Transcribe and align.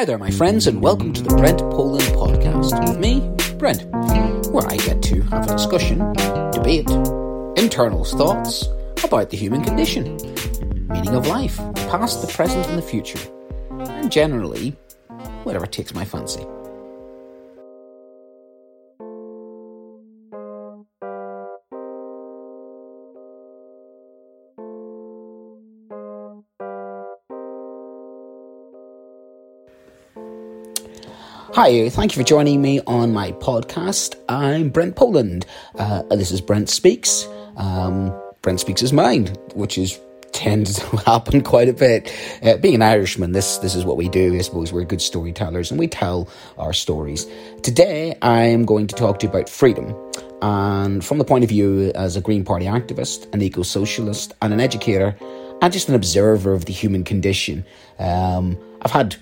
Hi 0.00 0.06
there, 0.06 0.16
my 0.16 0.30
friends, 0.30 0.66
and 0.66 0.80
welcome 0.80 1.12
to 1.12 1.22
the 1.22 1.36
Brent 1.36 1.58
Poland 1.58 2.04
podcast 2.04 2.88
with 2.88 2.98
me, 2.98 3.20
Brent, 3.58 3.84
where 4.50 4.66
I 4.66 4.78
get 4.78 5.02
to 5.02 5.20
have 5.24 5.44
a 5.44 5.52
discussion, 5.52 5.98
debate, 6.52 6.88
internal 7.62 8.06
thoughts 8.06 8.66
about 9.04 9.28
the 9.28 9.36
human 9.36 9.62
condition, 9.62 10.16
meaning 10.88 11.14
of 11.14 11.26
life, 11.26 11.58
past, 11.90 12.22
the 12.22 12.32
present, 12.32 12.66
and 12.68 12.78
the 12.78 12.82
future, 12.82 13.20
and 13.78 14.10
generally, 14.10 14.70
whatever 15.44 15.66
takes 15.66 15.92
my 15.92 16.06
fancy. 16.06 16.46
Hi, 31.62 31.90
thank 31.90 32.16
you 32.16 32.22
for 32.22 32.26
joining 32.26 32.62
me 32.62 32.80
on 32.86 33.12
my 33.12 33.32
podcast. 33.32 34.14
I'm 34.30 34.70
Brent 34.70 34.96
Poland. 34.96 35.44
Uh, 35.74 36.04
this 36.04 36.30
is 36.30 36.40
Brent 36.40 36.70
Speaks. 36.70 37.28
Um, 37.58 38.18
Brent 38.40 38.60
Speaks 38.60 38.80
his 38.80 38.94
mind, 38.94 39.38
which 39.52 39.76
is 39.76 40.00
tends 40.32 40.78
to 40.90 40.96
happen 40.96 41.42
quite 41.42 41.68
a 41.68 41.74
bit. 41.74 42.10
Uh, 42.42 42.56
being 42.56 42.76
an 42.76 42.80
Irishman, 42.80 43.32
this 43.32 43.58
this 43.58 43.74
is 43.74 43.84
what 43.84 43.98
we 43.98 44.08
do. 44.08 44.34
I 44.34 44.40
suppose 44.40 44.72
we're 44.72 44.84
good 44.84 45.02
storytellers 45.02 45.70
and 45.70 45.78
we 45.78 45.86
tell 45.86 46.30
our 46.56 46.72
stories. 46.72 47.26
Today, 47.62 48.16
I'm 48.22 48.64
going 48.64 48.86
to 48.86 48.94
talk 48.94 49.18
to 49.18 49.26
you 49.26 49.30
about 49.30 49.50
freedom, 49.50 49.94
and 50.40 51.04
from 51.04 51.18
the 51.18 51.26
point 51.26 51.44
of 51.44 51.50
view 51.50 51.92
as 51.94 52.16
a 52.16 52.22
Green 52.22 52.42
Party 52.42 52.64
activist, 52.64 53.30
an 53.34 53.42
eco 53.42 53.64
socialist, 53.64 54.32
and 54.40 54.54
an 54.54 54.60
educator, 54.60 55.14
and 55.60 55.70
just 55.74 55.90
an 55.90 55.94
observer 55.94 56.54
of 56.54 56.64
the 56.64 56.72
human 56.72 57.04
condition. 57.04 57.66
Um, 57.98 58.56
I've 58.80 58.92
had 58.92 59.16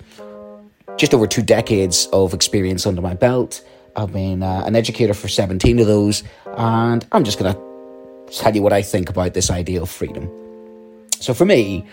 just 0.99 1.13
over 1.13 1.25
two 1.25 1.41
decades 1.41 2.07
of 2.11 2.33
experience 2.33 2.85
under 2.85 3.01
my 3.01 3.13
belt. 3.13 3.63
I've 3.95 4.11
been 4.11 4.43
uh, 4.43 4.63
an 4.65 4.75
educator 4.75 5.13
for 5.13 5.29
17 5.29 5.79
of 5.79 5.87
those, 5.87 6.23
and 6.57 7.07
I'm 7.13 7.23
just 7.23 7.39
going 7.39 7.53
to 7.53 8.33
tell 8.33 8.53
you 8.53 8.61
what 8.61 8.73
I 8.73 8.81
think 8.81 9.09
about 9.09 9.33
this 9.33 9.49
idea 9.49 9.81
of 9.81 9.89
freedom. 9.89 10.29
So, 11.21 11.33
for 11.33 11.45
me, 11.45 11.85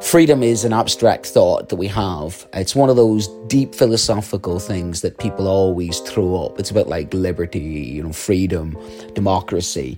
freedom 0.00 0.42
is 0.42 0.64
an 0.64 0.72
abstract 0.72 1.26
thought 1.26 1.68
that 1.68 1.76
we 1.76 1.86
have. 1.86 2.46
It's 2.52 2.74
one 2.74 2.90
of 2.90 2.96
those 2.96 3.28
deep 3.46 3.72
philosophical 3.72 4.58
things 4.58 5.00
that 5.02 5.18
people 5.18 5.46
always 5.46 6.00
throw 6.00 6.44
up. 6.44 6.58
It's 6.58 6.72
about 6.72 6.88
like 6.88 7.14
liberty, 7.14 7.60
you 7.60 8.02
know, 8.02 8.12
freedom, 8.12 8.76
democracy. 9.14 9.96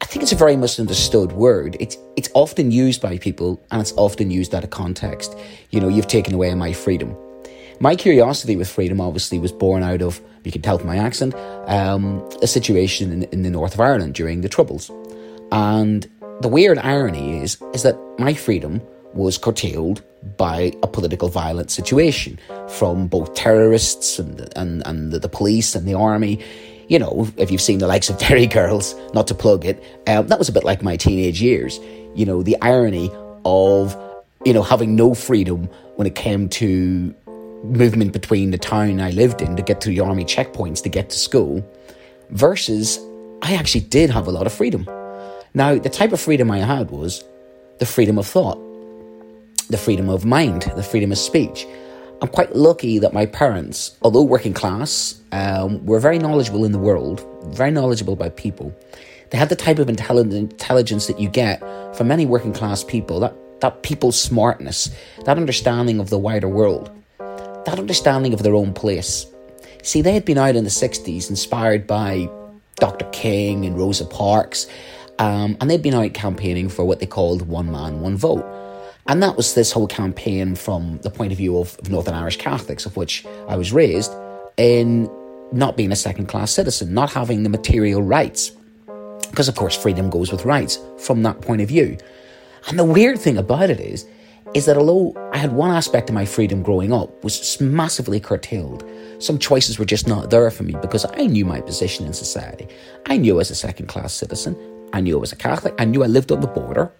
I 0.00 0.04
think 0.06 0.22
it's 0.22 0.32
a 0.32 0.36
very 0.36 0.56
misunderstood 0.56 1.32
word. 1.32 1.76
It's 1.80 1.96
it's 2.16 2.30
often 2.34 2.70
used 2.70 3.02
by 3.02 3.18
people 3.18 3.60
and 3.72 3.80
it's 3.80 3.92
often 3.96 4.30
used 4.30 4.54
out 4.54 4.62
of 4.62 4.70
context. 4.70 5.36
You 5.70 5.80
know, 5.80 5.88
you've 5.88 6.08
taken 6.08 6.34
away 6.34 6.54
my 6.54 6.72
freedom. 6.72 7.16
My 7.82 7.96
curiosity 7.96 8.56
with 8.56 8.68
freedom 8.68 9.00
obviously 9.00 9.38
was 9.38 9.52
born 9.52 9.82
out 9.82 10.02
of, 10.02 10.20
you 10.44 10.52
can 10.52 10.60
tell 10.60 10.76
from 10.76 10.86
my 10.86 10.98
accent, 10.98 11.34
um, 11.66 12.22
a 12.42 12.46
situation 12.46 13.10
in, 13.10 13.22
in 13.32 13.42
the 13.42 13.48
north 13.48 13.72
of 13.72 13.80
Ireland 13.80 14.14
during 14.14 14.42
the 14.42 14.50
Troubles. 14.50 14.90
And 15.50 16.06
the 16.42 16.48
weird 16.48 16.76
irony 16.76 17.38
is, 17.38 17.56
is 17.72 17.82
that 17.84 17.98
my 18.18 18.34
freedom 18.34 18.82
was 19.14 19.38
curtailed 19.38 20.02
by 20.36 20.74
a 20.82 20.86
political 20.86 21.30
violent 21.30 21.70
situation 21.70 22.38
from 22.68 23.06
both 23.06 23.32
terrorists 23.32 24.18
and, 24.18 24.46
and, 24.56 24.86
and 24.86 25.12
the 25.12 25.28
police 25.30 25.74
and 25.74 25.88
the 25.88 25.94
army. 25.94 26.38
You 26.88 26.98
know, 26.98 27.28
if 27.38 27.50
you've 27.50 27.62
seen 27.62 27.78
the 27.78 27.86
likes 27.86 28.10
of 28.10 28.18
Derry 28.28 28.46
Girls, 28.46 28.94
not 29.14 29.26
to 29.28 29.34
plug 29.34 29.64
it, 29.64 29.82
um, 30.06 30.28
that 30.28 30.38
was 30.38 30.50
a 30.50 30.52
bit 30.52 30.64
like 30.64 30.82
my 30.82 30.98
teenage 30.98 31.40
years. 31.40 31.80
You 32.14 32.26
know, 32.26 32.42
the 32.42 32.58
irony 32.60 33.10
of, 33.46 33.96
you 34.44 34.52
know, 34.52 34.62
having 34.62 34.96
no 34.96 35.14
freedom 35.14 35.70
when 35.96 36.06
it 36.06 36.14
came 36.14 36.48
to 36.48 37.14
movement 37.64 38.12
between 38.12 38.50
the 38.50 38.58
town 38.58 39.00
I 39.00 39.10
lived 39.10 39.42
in 39.42 39.56
to 39.56 39.62
get 39.62 39.80
to 39.82 39.90
the 39.90 40.00
army 40.00 40.24
checkpoints 40.24 40.82
to 40.82 40.88
get 40.88 41.10
to 41.10 41.18
school 41.18 41.64
versus 42.30 42.98
I 43.42 43.54
actually 43.54 43.82
did 43.82 44.10
have 44.10 44.26
a 44.26 44.30
lot 44.30 44.46
of 44.46 44.52
freedom. 44.52 44.86
Now, 45.54 45.78
the 45.78 45.90
type 45.90 46.12
of 46.12 46.20
freedom 46.20 46.50
I 46.50 46.58
had 46.58 46.90
was 46.90 47.24
the 47.78 47.86
freedom 47.86 48.18
of 48.18 48.26
thought, 48.26 48.58
the 49.68 49.78
freedom 49.78 50.08
of 50.08 50.24
mind, 50.24 50.62
the 50.76 50.82
freedom 50.82 51.12
of 51.12 51.18
speech. 51.18 51.66
I'm 52.22 52.28
quite 52.28 52.54
lucky 52.54 52.98
that 52.98 53.14
my 53.14 53.26
parents, 53.26 53.96
although 54.02 54.22
working 54.22 54.52
class, 54.52 55.20
um, 55.32 55.84
were 55.86 55.98
very 55.98 56.18
knowledgeable 56.18 56.64
in 56.64 56.72
the 56.72 56.78
world, 56.78 57.26
very 57.46 57.70
knowledgeable 57.70 58.12
about 58.12 58.36
people. 58.36 58.74
They 59.30 59.38
had 59.38 59.48
the 59.48 59.56
type 59.56 59.78
of 59.78 59.88
intelligence 59.88 61.06
that 61.06 61.18
you 61.18 61.28
get 61.28 61.60
from 61.96 62.08
many 62.08 62.26
working 62.26 62.52
class 62.52 62.84
people, 62.84 63.20
that, 63.20 63.34
that 63.60 63.82
people's 63.82 64.20
smartness, 64.20 64.90
that 65.24 65.38
understanding 65.38 65.98
of 65.98 66.10
the 66.10 66.18
wider 66.18 66.48
world 66.48 66.90
that 67.64 67.78
understanding 67.78 68.32
of 68.32 68.42
their 68.42 68.54
own 68.54 68.72
place. 68.72 69.26
See, 69.82 70.02
they 70.02 70.12
had 70.12 70.24
been 70.24 70.38
out 70.38 70.56
in 70.56 70.64
the 70.64 70.70
60s 70.70 71.30
inspired 71.30 71.86
by 71.86 72.28
Dr. 72.76 73.06
King 73.12 73.64
and 73.64 73.76
Rosa 73.76 74.04
Parks, 74.04 74.66
um, 75.18 75.56
and 75.60 75.70
they'd 75.70 75.82
been 75.82 75.94
out 75.94 76.14
campaigning 76.14 76.68
for 76.68 76.84
what 76.84 77.00
they 77.00 77.06
called 77.06 77.42
one 77.48 77.70
man, 77.70 78.00
one 78.00 78.16
vote. 78.16 78.44
And 79.06 79.22
that 79.22 79.36
was 79.36 79.54
this 79.54 79.72
whole 79.72 79.86
campaign 79.86 80.54
from 80.54 80.98
the 81.02 81.10
point 81.10 81.32
of 81.32 81.38
view 81.38 81.58
of, 81.58 81.78
of 81.78 81.90
Northern 81.90 82.14
Irish 82.14 82.36
Catholics, 82.36 82.86
of 82.86 82.96
which 82.96 83.26
I 83.48 83.56
was 83.56 83.72
raised, 83.72 84.12
in 84.56 85.10
not 85.52 85.76
being 85.76 85.92
a 85.92 85.96
second 85.96 86.26
class 86.26 86.52
citizen, 86.52 86.94
not 86.94 87.12
having 87.12 87.42
the 87.42 87.48
material 87.48 88.02
rights. 88.02 88.52
Because, 89.30 89.48
of 89.48 89.54
course, 89.54 89.76
freedom 89.76 90.10
goes 90.10 90.30
with 90.30 90.44
rights 90.44 90.78
from 90.98 91.22
that 91.22 91.40
point 91.40 91.60
of 91.60 91.68
view. 91.68 91.96
And 92.68 92.78
the 92.78 92.84
weird 92.84 93.18
thing 93.18 93.38
about 93.38 93.70
it 93.70 93.80
is, 93.80 94.06
is 94.54 94.66
that 94.66 94.76
although 94.76 95.14
I 95.32 95.38
had 95.38 95.52
one 95.52 95.70
aspect 95.70 96.08
of 96.08 96.14
my 96.14 96.24
freedom 96.24 96.62
growing 96.62 96.92
up 96.92 97.22
was 97.22 97.60
massively 97.60 98.18
curtailed, 98.18 98.84
some 99.20 99.38
choices 99.38 99.78
were 99.78 99.84
just 99.84 100.08
not 100.08 100.30
there 100.30 100.50
for 100.50 100.64
me 100.64 100.74
because 100.80 101.04
I 101.04 101.26
knew 101.26 101.44
my 101.44 101.60
position 101.60 102.04
in 102.06 102.12
society. 102.12 102.66
I 103.06 103.16
knew 103.16 103.34
I 103.34 103.36
was 103.36 103.50
a 103.50 103.54
second 103.54 103.86
class 103.86 104.12
citizen. 104.12 104.56
I 104.92 105.00
knew 105.00 105.16
I 105.16 105.20
was 105.20 105.32
a 105.32 105.36
Catholic. 105.36 105.74
I 105.78 105.84
knew 105.84 106.02
I 106.02 106.08
lived 106.08 106.32
on 106.32 106.40
the 106.40 106.48
border. 106.48 106.90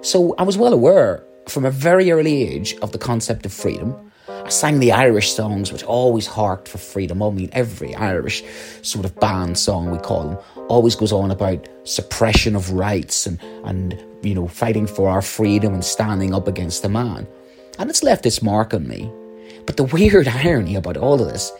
So 0.00 0.34
I 0.38 0.44
was 0.44 0.56
well 0.56 0.72
aware 0.72 1.22
from 1.46 1.66
a 1.66 1.70
very 1.70 2.10
early 2.10 2.42
age 2.42 2.74
of 2.76 2.92
the 2.92 2.98
concept 2.98 3.44
of 3.44 3.52
freedom. 3.52 3.94
I 4.28 4.48
sang 4.50 4.78
the 4.80 4.92
Irish 4.92 5.32
songs, 5.32 5.72
which 5.72 5.82
always 5.82 6.26
harked 6.26 6.68
for 6.68 6.78
freedom. 6.78 7.22
I 7.22 7.30
mean, 7.30 7.48
every 7.52 7.94
Irish 7.94 8.42
sort 8.82 9.04
of 9.04 9.18
band 9.18 9.58
song, 9.58 9.90
we 9.90 9.98
call 9.98 10.28
them, 10.28 10.38
always 10.68 10.94
goes 10.94 11.12
on 11.12 11.30
about 11.30 11.66
suppression 11.84 12.54
of 12.54 12.72
rights 12.72 13.26
and, 13.26 13.40
and 13.64 14.02
you 14.22 14.34
know, 14.34 14.46
fighting 14.46 14.86
for 14.86 15.08
our 15.08 15.22
freedom 15.22 15.72
and 15.72 15.84
standing 15.84 16.34
up 16.34 16.46
against 16.46 16.82
the 16.82 16.88
man. 16.88 17.26
And 17.78 17.88
it's 17.88 18.02
left 18.02 18.26
its 18.26 18.42
mark 18.42 18.74
on 18.74 18.86
me. 18.86 19.10
But 19.66 19.76
the 19.76 19.84
weird 19.92 20.28
irony 20.28 20.74
about 20.76 20.96
all 20.96 21.20
of 21.20 21.28
this 21.28 21.50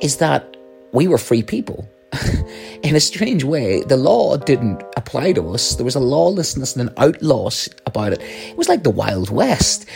is 0.00 0.16
that 0.16 0.56
we 0.92 1.08
were 1.08 1.18
free 1.18 1.42
people. 1.42 1.88
in 2.82 2.96
a 2.96 3.00
strange 3.00 3.44
way, 3.44 3.82
the 3.82 3.96
law 3.96 4.36
didn't 4.38 4.82
apply 4.96 5.32
to 5.32 5.50
us. 5.50 5.74
There 5.74 5.84
was 5.84 5.94
a 5.94 6.00
lawlessness 6.00 6.74
and 6.74 6.88
an 6.88 6.94
outlaw 6.96 7.50
about 7.84 8.14
it. 8.14 8.22
It 8.22 8.56
was 8.56 8.68
like 8.68 8.82
the 8.82 8.90
Wild 8.90 9.28
West. 9.28 9.86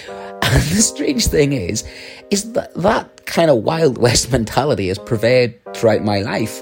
And 0.52 0.60
the 0.64 0.82
strange 0.82 1.28
thing 1.28 1.54
is, 1.54 1.82
is 2.30 2.52
that 2.52 2.74
that 2.74 3.24
kind 3.24 3.50
of 3.50 3.62
Wild 3.62 3.96
West 3.96 4.30
mentality 4.36 4.88
has 4.88 4.98
prevailed 4.98 5.54
throughout 5.72 6.02
my 6.02 6.20
life. 6.20 6.60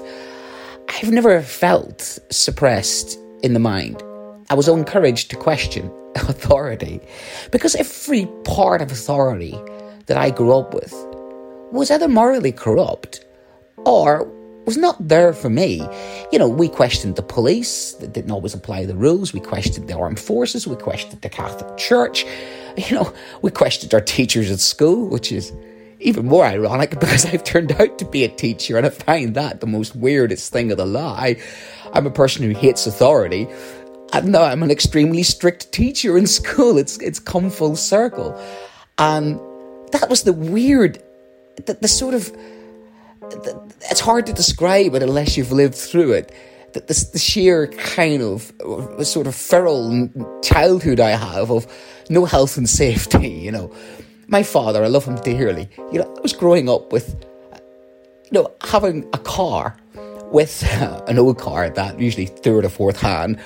I've 0.87 1.11
never 1.11 1.41
felt 1.41 2.17
suppressed 2.29 3.19
in 3.43 3.53
the 3.53 3.59
mind. 3.59 4.01
I 4.49 4.53
was 4.53 4.69
encouraged 4.69 5.29
to 5.31 5.35
question 5.35 5.91
authority 6.15 7.01
because 7.51 7.75
every 7.75 8.27
part 8.45 8.81
of 8.81 8.93
authority 8.93 9.59
that 10.05 10.17
I 10.17 10.29
grew 10.29 10.53
up 10.53 10.73
with 10.73 10.93
was 11.73 11.91
either 11.91 12.07
morally 12.07 12.53
corrupt 12.53 13.25
or 13.85 14.25
was 14.65 14.77
not 14.77 15.05
there 15.05 15.33
for 15.33 15.49
me. 15.49 15.85
You 16.31 16.39
know, 16.39 16.47
we 16.47 16.69
questioned 16.69 17.17
the 17.17 17.23
police 17.23 17.91
that 17.95 18.13
didn't 18.13 18.31
always 18.31 18.53
apply 18.53 18.85
the 18.85 18.95
rules. 18.95 19.33
We 19.33 19.41
questioned 19.41 19.89
the 19.89 19.97
armed 19.97 20.19
forces. 20.19 20.65
We 20.65 20.77
questioned 20.77 21.21
the 21.21 21.29
Catholic 21.29 21.77
Church. 21.77 22.25
You 22.89 22.95
know, 22.95 23.13
we 23.41 23.51
questioned 23.51 23.93
our 23.93 24.01
teachers 24.01 24.49
at 24.49 24.59
school, 24.59 25.07
which 25.07 25.31
is 25.31 25.51
even 25.99 26.25
more 26.25 26.45
ironic 26.45 26.99
because 26.99 27.25
I've 27.33 27.43
turned 27.43 27.71
out 27.73 27.99
to 27.99 28.05
be 28.05 28.23
a 28.23 28.29
teacher 28.29 28.77
and 28.77 28.85
I 28.85 28.89
find 28.89 29.35
that 29.35 29.59
the 29.59 29.67
most 29.67 29.95
weirdest 29.95 30.51
thing 30.51 30.71
of 30.71 30.77
the 30.77 30.85
lot. 30.85 31.19
I, 31.19 31.37
I'm 31.93 32.07
a 32.07 32.11
person 32.11 32.43
who 32.43 32.57
hates 32.57 32.87
authority 32.87 33.47
and 34.13 34.31
now 34.31 34.43
I'm 34.43 34.63
an 34.63 34.71
extremely 34.71 35.23
strict 35.23 35.71
teacher 35.71 36.17
in 36.17 36.27
school. 36.39 36.77
It's 36.77 36.97
it's 36.99 37.19
come 37.19 37.49
full 37.49 37.75
circle, 37.75 38.39
and 38.97 39.39
that 39.91 40.09
was 40.09 40.23
the 40.23 40.33
weird, 40.33 41.01
the, 41.65 41.73
the 41.73 41.87
sort 41.87 42.13
of. 42.13 42.31
The, 43.21 43.73
it's 43.89 44.01
hard 44.01 44.25
to 44.25 44.33
describe 44.33 44.93
it 44.95 45.03
unless 45.03 45.37
you've 45.37 45.51
lived 45.51 45.75
through 45.75 46.13
it. 46.13 46.33
The, 46.73 46.79
the, 46.79 47.09
the 47.13 47.19
sheer 47.19 47.67
kind 47.67 48.21
of 48.21 48.53
sort 49.05 49.27
of 49.27 49.35
feral 49.35 50.09
childhood 50.41 50.99
I 50.99 51.11
have 51.11 51.51
of 51.51 51.67
no 52.09 52.25
health 52.25 52.57
and 52.57 52.69
safety. 52.69 53.29
You 53.41 53.51
know, 53.51 53.73
my 54.27 54.43
father, 54.43 54.83
I 54.83 54.87
love 54.87 55.05
him 55.05 55.15
dearly. 55.15 55.67
You 55.91 55.99
know, 55.99 56.15
I 56.17 56.21
was 56.21 56.31
growing 56.31 56.69
up 56.69 56.93
with, 56.93 57.15
you 58.25 58.31
know, 58.31 58.51
having 58.61 59.09
a 59.13 59.17
car 59.17 59.75
with 60.31 60.63
uh, 60.79 61.03
an 61.07 61.19
old 61.19 61.37
car 61.37 61.69
that 61.69 61.99
usually 61.99 62.27
third 62.27 62.65
or 62.65 62.69
fourth 62.69 63.01
hand 63.01 63.39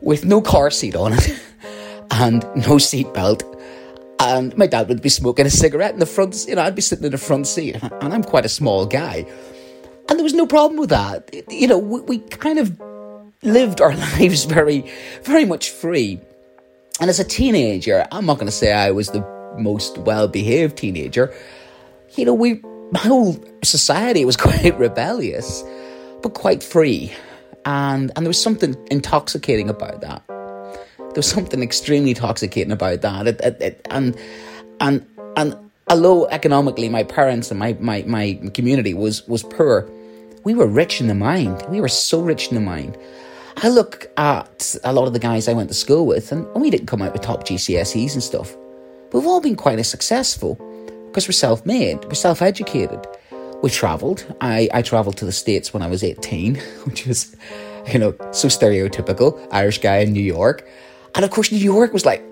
with 0.00 0.24
no 0.24 0.40
car 0.40 0.70
seat 0.70 0.96
on 0.96 1.12
it 1.12 1.38
and 2.12 2.44
no 2.66 2.78
seat 2.78 3.12
belt. 3.12 3.42
And 4.20 4.56
my 4.56 4.66
dad 4.66 4.88
would 4.88 5.02
be 5.02 5.08
smoking 5.08 5.46
a 5.46 5.50
cigarette 5.50 5.94
in 5.94 5.98
the 5.98 6.06
front, 6.06 6.46
you 6.46 6.54
know, 6.54 6.62
I'd 6.62 6.74
be 6.74 6.82
sitting 6.82 7.04
in 7.04 7.12
the 7.12 7.18
front 7.18 7.46
seat, 7.46 7.82
and 7.82 8.12
I'm 8.14 8.22
quite 8.22 8.44
a 8.44 8.50
small 8.50 8.86
guy. 8.86 9.26
And 10.10 10.18
there 10.18 10.24
was 10.24 10.34
no 10.34 10.46
problem 10.46 10.78
with 10.78 10.90
that. 10.90 11.32
You 11.48 11.68
know, 11.68 11.78
we, 11.78 12.00
we 12.00 12.18
kind 12.18 12.58
of 12.58 12.78
lived 13.42 13.80
our 13.80 13.94
lives 14.18 14.44
very, 14.44 14.90
very 15.22 15.44
much 15.44 15.70
free. 15.70 16.20
And 17.00 17.08
as 17.08 17.20
a 17.20 17.24
teenager, 17.24 18.04
I'm 18.10 18.26
not 18.26 18.34
going 18.34 18.48
to 18.48 18.52
say 18.52 18.72
I 18.72 18.90
was 18.90 19.08
the 19.08 19.24
most 19.56 19.98
well 19.98 20.26
behaved 20.26 20.76
teenager. 20.76 21.32
You 22.16 22.24
know, 22.24 22.34
we, 22.34 22.54
my 22.90 22.98
whole 22.98 23.42
society 23.62 24.24
was 24.24 24.36
quite 24.48 24.76
rebellious, 24.78 25.62
but 26.22 26.34
quite 26.34 26.64
free. 26.64 27.12
And, 27.64 28.10
and 28.16 28.26
there 28.26 28.30
was 28.30 28.42
something 28.42 28.74
intoxicating 28.90 29.70
about 29.70 30.00
that. 30.00 30.24
There 30.26 31.16
was 31.16 31.28
something 31.28 31.62
extremely 31.62 32.10
intoxicating 32.10 32.72
about 32.72 33.02
that. 33.02 33.28
It, 33.28 33.40
it, 33.42 33.62
it, 33.62 33.86
and, 33.90 34.16
and, 34.80 35.06
and 35.36 35.56
although 35.88 36.26
economically 36.28 36.88
my 36.88 37.04
parents 37.04 37.50
and 37.50 37.60
my, 37.60 37.76
my, 37.80 38.02
my 38.08 38.40
community 38.54 38.94
was, 38.94 39.26
was 39.28 39.42
poor, 39.42 39.88
we 40.44 40.54
were 40.54 40.66
rich 40.66 41.00
in 41.00 41.06
the 41.06 41.14
mind. 41.14 41.64
We 41.68 41.80
were 41.80 41.88
so 41.88 42.20
rich 42.20 42.48
in 42.48 42.54
the 42.54 42.60
mind. 42.60 42.96
I 43.58 43.68
look 43.68 44.10
at 44.16 44.74
a 44.84 44.92
lot 44.92 45.06
of 45.06 45.12
the 45.12 45.18
guys 45.18 45.48
I 45.48 45.52
went 45.52 45.68
to 45.68 45.74
school 45.74 46.06
with, 46.06 46.32
and 46.32 46.46
we 46.54 46.70
didn't 46.70 46.86
come 46.86 47.02
out 47.02 47.12
with 47.12 47.22
top 47.22 47.44
GCSEs 47.44 48.14
and 48.14 48.22
stuff. 48.22 48.56
But 49.10 49.18
we've 49.18 49.26
all 49.26 49.40
been 49.40 49.56
quite 49.56 49.78
as 49.78 49.88
successful 49.88 50.54
because 51.06 51.28
we're 51.28 51.32
self 51.32 51.66
made, 51.66 52.04
we're 52.04 52.14
self 52.14 52.40
educated. 52.40 53.06
We 53.62 53.68
travelled. 53.68 54.24
I, 54.40 54.70
I 54.72 54.80
travelled 54.80 55.18
to 55.18 55.26
the 55.26 55.32
States 55.32 55.74
when 55.74 55.82
I 55.82 55.88
was 55.88 56.02
18, 56.02 56.54
which 56.84 57.06
was, 57.06 57.36
you 57.92 57.98
know, 57.98 58.14
so 58.30 58.48
stereotypical 58.48 59.46
Irish 59.52 59.78
guy 59.78 59.98
in 59.98 60.12
New 60.12 60.22
York. 60.22 60.66
And 61.14 61.24
of 61.24 61.30
course, 61.30 61.52
New 61.52 61.58
York 61.58 61.92
was 61.92 62.06
like 62.06 62.24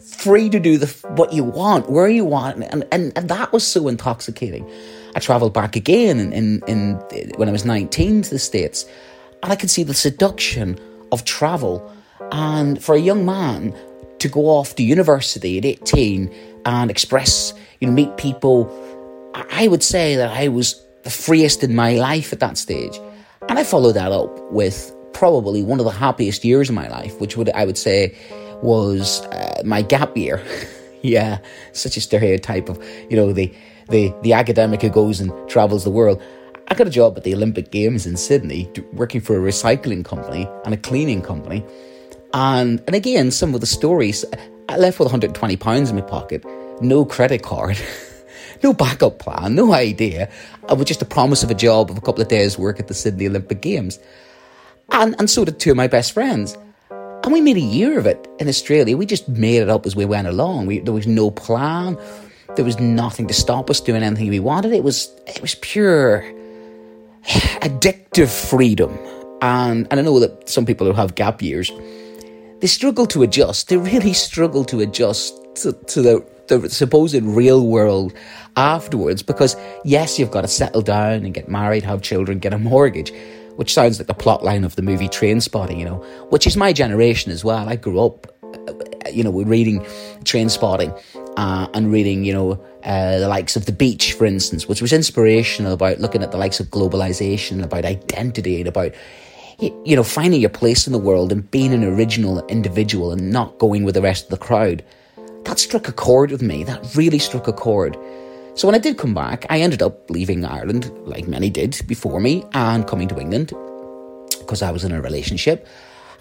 free 0.00 0.48
to 0.50 0.60
do 0.60 0.78
the 0.78 0.86
what 1.16 1.32
you 1.32 1.42
want, 1.42 1.90
where 1.90 2.08
you 2.08 2.24
want, 2.24 2.62
and, 2.62 2.86
and, 2.92 3.12
and 3.16 3.28
that 3.28 3.52
was 3.52 3.66
so 3.66 3.88
intoxicating. 3.88 4.70
I 5.16 5.18
travelled 5.18 5.54
back 5.54 5.76
again 5.76 6.20
in, 6.20 6.32
in, 6.34 6.62
in 6.68 7.32
when 7.36 7.48
I 7.48 7.52
was 7.52 7.64
19 7.64 8.20
to 8.20 8.30
the 8.30 8.38
States 8.38 8.84
and 9.42 9.50
I 9.50 9.56
could 9.56 9.70
see 9.70 9.82
the 9.82 9.94
seduction 9.94 10.78
of 11.10 11.24
travel. 11.24 11.90
And 12.32 12.82
for 12.84 12.94
a 12.94 12.98
young 12.98 13.24
man 13.24 13.74
to 14.18 14.28
go 14.28 14.42
off 14.42 14.76
to 14.76 14.82
university 14.82 15.56
at 15.56 15.64
18 15.64 16.34
and 16.66 16.90
express, 16.90 17.54
you 17.80 17.88
know, 17.88 17.94
meet 17.94 18.14
people, 18.18 18.70
I 19.34 19.68
would 19.68 19.82
say 19.82 20.16
that 20.16 20.36
I 20.36 20.48
was 20.48 20.84
the 21.04 21.10
freest 21.10 21.64
in 21.64 21.74
my 21.74 21.94
life 21.94 22.34
at 22.34 22.40
that 22.40 22.58
stage. 22.58 23.00
And 23.48 23.58
I 23.58 23.64
followed 23.64 23.92
that 23.92 24.12
up 24.12 24.52
with 24.52 24.94
probably 25.14 25.62
one 25.62 25.78
of 25.78 25.86
the 25.86 25.92
happiest 25.92 26.44
years 26.44 26.68
of 26.68 26.74
my 26.74 26.88
life, 26.88 27.18
which 27.22 27.38
would 27.38 27.48
I 27.50 27.64
would 27.64 27.78
say 27.78 28.14
was 28.62 29.22
uh, 29.22 29.62
my 29.64 29.80
gap 29.80 30.14
year. 30.14 30.44
yeah, 31.06 31.38
such 31.72 31.96
a 31.96 32.00
stereotype 32.00 32.68
of 32.68 32.82
you 33.08 33.16
know 33.16 33.32
the 33.32 33.52
the 33.88 34.12
the 34.22 34.32
academic 34.32 34.82
who 34.82 34.90
goes 34.90 35.20
and 35.20 35.32
travels 35.48 35.84
the 35.84 35.90
world. 35.90 36.22
I 36.68 36.74
got 36.74 36.88
a 36.88 36.90
job 36.90 37.16
at 37.16 37.22
the 37.22 37.32
Olympic 37.32 37.70
Games 37.70 38.06
in 38.06 38.16
Sydney, 38.16 38.68
working 38.92 39.20
for 39.20 39.36
a 39.36 39.52
recycling 39.52 40.04
company 40.04 40.48
and 40.64 40.74
a 40.74 40.76
cleaning 40.76 41.22
company. 41.22 41.64
And, 42.34 42.82
and 42.88 42.96
again, 42.96 43.30
some 43.30 43.54
of 43.54 43.60
the 43.60 43.68
stories, 43.68 44.24
I 44.68 44.76
left 44.76 44.98
with 44.98 45.06
120 45.06 45.56
pounds 45.58 45.90
in 45.90 45.96
my 45.96 46.02
pocket, 46.02 46.44
no 46.80 47.04
credit 47.04 47.44
card, 47.44 47.78
no 48.64 48.72
backup 48.72 49.20
plan, 49.20 49.54
no 49.54 49.72
idea, 49.72 50.28
with 50.68 50.88
just 50.88 50.98
the 50.98 51.06
promise 51.06 51.44
of 51.44 51.52
a 51.52 51.54
job 51.54 51.88
of 51.88 51.96
a 51.96 52.00
couple 52.00 52.20
of 52.20 52.26
days' 52.26 52.58
work 52.58 52.80
at 52.80 52.88
the 52.88 52.94
Sydney 52.94 53.28
Olympic 53.28 53.62
Games. 53.62 54.00
And, 54.90 55.14
and 55.20 55.30
so 55.30 55.44
did 55.44 55.60
two 55.60 55.70
of 55.70 55.76
my 55.76 55.86
best 55.86 56.12
friends. 56.12 56.58
And 57.26 57.32
we 57.32 57.40
made 57.40 57.56
a 57.56 57.60
year 57.60 57.98
of 57.98 58.06
it 58.06 58.28
in 58.38 58.46
Australia. 58.46 58.96
We 58.96 59.04
just 59.04 59.28
made 59.28 59.60
it 59.60 59.68
up 59.68 59.84
as 59.84 59.96
we 59.96 60.04
went 60.04 60.28
along. 60.28 60.66
We, 60.66 60.78
there 60.78 60.94
was 60.94 61.08
no 61.08 61.32
plan. 61.32 61.98
There 62.54 62.64
was 62.64 62.78
nothing 62.78 63.26
to 63.26 63.34
stop 63.34 63.68
us 63.68 63.80
doing 63.80 64.04
anything 64.04 64.28
we 64.28 64.38
wanted. 64.38 64.72
It 64.72 64.84
was 64.84 65.10
it 65.26 65.42
was 65.42 65.56
pure 65.56 66.24
addictive 67.24 68.28
freedom. 68.28 68.96
And, 69.42 69.88
and 69.90 69.98
I 69.98 70.02
know 70.04 70.20
that 70.20 70.48
some 70.48 70.64
people 70.64 70.86
who 70.86 70.92
have 70.92 71.16
gap 71.16 71.42
years, 71.42 71.72
they 72.60 72.68
struggle 72.68 73.06
to 73.06 73.24
adjust. 73.24 73.70
They 73.70 73.76
really 73.76 74.12
struggle 74.12 74.64
to 74.66 74.80
adjust 74.80 75.34
to, 75.56 75.72
to 75.72 76.02
the, 76.02 76.24
the 76.46 76.70
supposed 76.70 77.20
real 77.20 77.66
world 77.66 78.14
afterwards 78.56 79.24
because, 79.24 79.56
yes, 79.84 80.16
you've 80.16 80.30
got 80.30 80.42
to 80.42 80.48
settle 80.48 80.80
down 80.80 81.24
and 81.24 81.34
get 81.34 81.48
married, 81.48 81.82
have 81.82 82.02
children, 82.02 82.38
get 82.38 82.54
a 82.54 82.58
mortgage, 82.58 83.12
which 83.56 83.74
sounds 83.74 83.98
like 83.98 84.06
the 84.06 84.14
plot 84.14 84.44
line 84.44 84.64
of 84.64 84.76
the 84.76 84.82
movie 84.82 85.08
Trainspotting, 85.08 85.78
you 85.78 85.84
know, 85.84 85.98
which 86.30 86.46
is 86.46 86.56
my 86.56 86.72
generation 86.72 87.32
as 87.32 87.44
well. 87.44 87.68
I 87.68 87.76
grew 87.76 88.00
up, 88.00 88.26
you 89.12 89.24
know, 89.24 89.30
reading 89.30 89.80
Trainspotting 90.24 90.98
uh, 91.36 91.68
and 91.74 91.92
reading, 91.92 92.24
you 92.24 92.32
know, 92.32 92.64
uh, 92.84 93.18
the 93.18 93.28
likes 93.28 93.56
of 93.56 93.66
The 93.66 93.72
Beach, 93.72 94.12
for 94.12 94.24
instance, 94.24 94.68
which 94.68 94.80
was 94.80 94.92
inspirational 94.92 95.72
about 95.72 95.98
looking 95.98 96.22
at 96.22 96.30
the 96.30 96.38
likes 96.38 96.60
of 96.60 96.68
globalization, 96.68 97.62
about 97.62 97.84
identity, 97.84 98.60
and 98.60 98.68
about, 98.68 98.94
you 99.58 99.96
know, 99.96 100.04
finding 100.04 100.40
your 100.40 100.50
place 100.50 100.86
in 100.86 100.92
the 100.92 100.98
world 100.98 101.32
and 101.32 101.50
being 101.50 101.72
an 101.72 101.82
original 101.84 102.46
individual 102.46 103.10
and 103.10 103.30
not 103.30 103.58
going 103.58 103.84
with 103.84 103.94
the 103.94 104.02
rest 104.02 104.24
of 104.24 104.30
the 104.30 104.36
crowd. 104.36 104.84
That 105.44 105.58
struck 105.58 105.88
a 105.88 105.92
chord 105.92 106.30
with 106.30 106.42
me. 106.42 106.64
That 106.64 106.94
really 106.94 107.18
struck 107.18 107.48
a 107.48 107.52
chord. 107.52 107.96
So 108.56 108.66
when 108.66 108.74
I 108.74 108.78
did 108.78 108.96
come 108.96 109.12
back, 109.12 109.44
I 109.50 109.60
ended 109.60 109.82
up 109.82 110.10
leaving 110.10 110.46
Ireland, 110.46 110.90
like 111.06 111.28
many 111.28 111.50
did 111.50 111.78
before 111.86 112.20
me, 112.20 112.42
and 112.54 112.86
coming 112.86 113.06
to 113.08 113.20
England 113.20 113.52
because 114.38 114.62
I 114.62 114.70
was 114.70 114.82
in 114.82 114.92
a 114.92 115.02
relationship. 115.02 115.66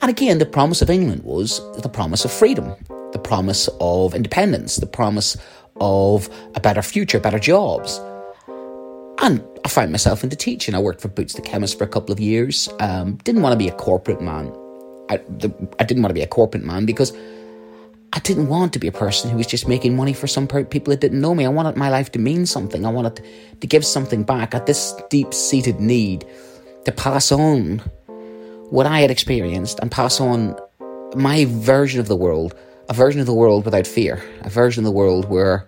And 0.02 0.12
again, 0.12 0.40
the 0.40 0.46
promise 0.46 0.82
of 0.82 0.90
England 0.90 1.24
was 1.24 1.62
the 1.82 1.88
promise 1.88 2.26
of 2.26 2.32
freedom, 2.32 2.76
the 3.14 3.20
promise 3.20 3.70
of 3.80 4.14
independence, 4.14 4.76
the 4.76 4.86
promise 4.86 5.38
of 5.80 6.30
a 6.56 6.60
better 6.60 6.82
future, 6.82 7.22
better 7.22 7.40
jobs. 7.40 8.02
And 9.22 9.42
I 9.64 9.70
found 9.70 9.94
myself 9.94 10.22
into 10.22 10.36
teaching. 10.36 10.76
I 10.76 10.80
worked 10.80 11.00
for 11.00 11.08
Boots 11.08 11.36
the 11.36 11.42
Chemist 11.42 11.78
for 11.78 11.86
a 11.86 11.88
couple 11.88 12.12
of 12.12 12.20
years. 12.20 12.68
Um, 12.81 13.16
didn't 13.24 13.44
want 13.44 13.54
to 13.54 13.58
be 13.58 13.70
a 13.70 13.76
corporate 13.76 14.20
man. 14.20 14.48
I, 15.10 15.18
the, 15.30 15.54
I 15.80 15.86
didn't 15.86 16.04
want 16.04 16.10
to 16.10 16.16
be 16.16 16.22
a 16.22 16.28
corporate 16.28 16.66
man 16.66 16.86
because 16.86 17.14
I 18.16 18.20
didn't 18.20 18.48
want 18.48 18.72
to 18.74 18.80
be 18.80 18.88
a 18.88 18.94
person 18.94 19.30
who 19.30 19.38
was 19.38 19.46
just 19.46 19.68
making 19.68 19.96
money 19.96 20.14
for 20.14 20.26
some 20.26 20.48
people 20.48 20.92
that 20.92 21.02
didn't 21.02 21.20
know 21.20 21.36
me. 21.36 21.46
I 21.46 21.50
wanted 21.50 21.76
my 21.76 21.90
life 21.90 22.12
to 22.14 22.20
mean 22.20 22.46
something. 22.46 22.86
I 22.86 22.90
wanted 22.90 23.22
to 23.60 23.68
give 23.68 23.86
something 23.86 24.24
back. 24.24 24.56
at 24.56 24.66
this 24.66 24.94
deep 25.10 25.34
seated 25.34 25.82
need 25.82 26.26
to 26.86 26.92
pass 26.94 27.32
on 27.32 27.80
what 28.70 28.86
I 28.86 29.02
had 29.02 29.12
experienced 29.12 29.80
and 29.80 29.92
pass 29.92 30.22
on 30.22 30.56
my 31.16 31.46
version 31.46 32.00
of 32.00 32.08
the 32.08 32.16
world 32.16 32.56
a 32.88 32.94
version 32.94 33.20
of 33.20 33.26
the 33.26 33.34
world 33.34 33.66
without 33.66 33.88
fear, 33.88 34.24
a 34.42 34.50
version 34.50 34.82
of 34.82 34.86
the 34.86 34.92
world 34.92 35.30
where 35.30 35.60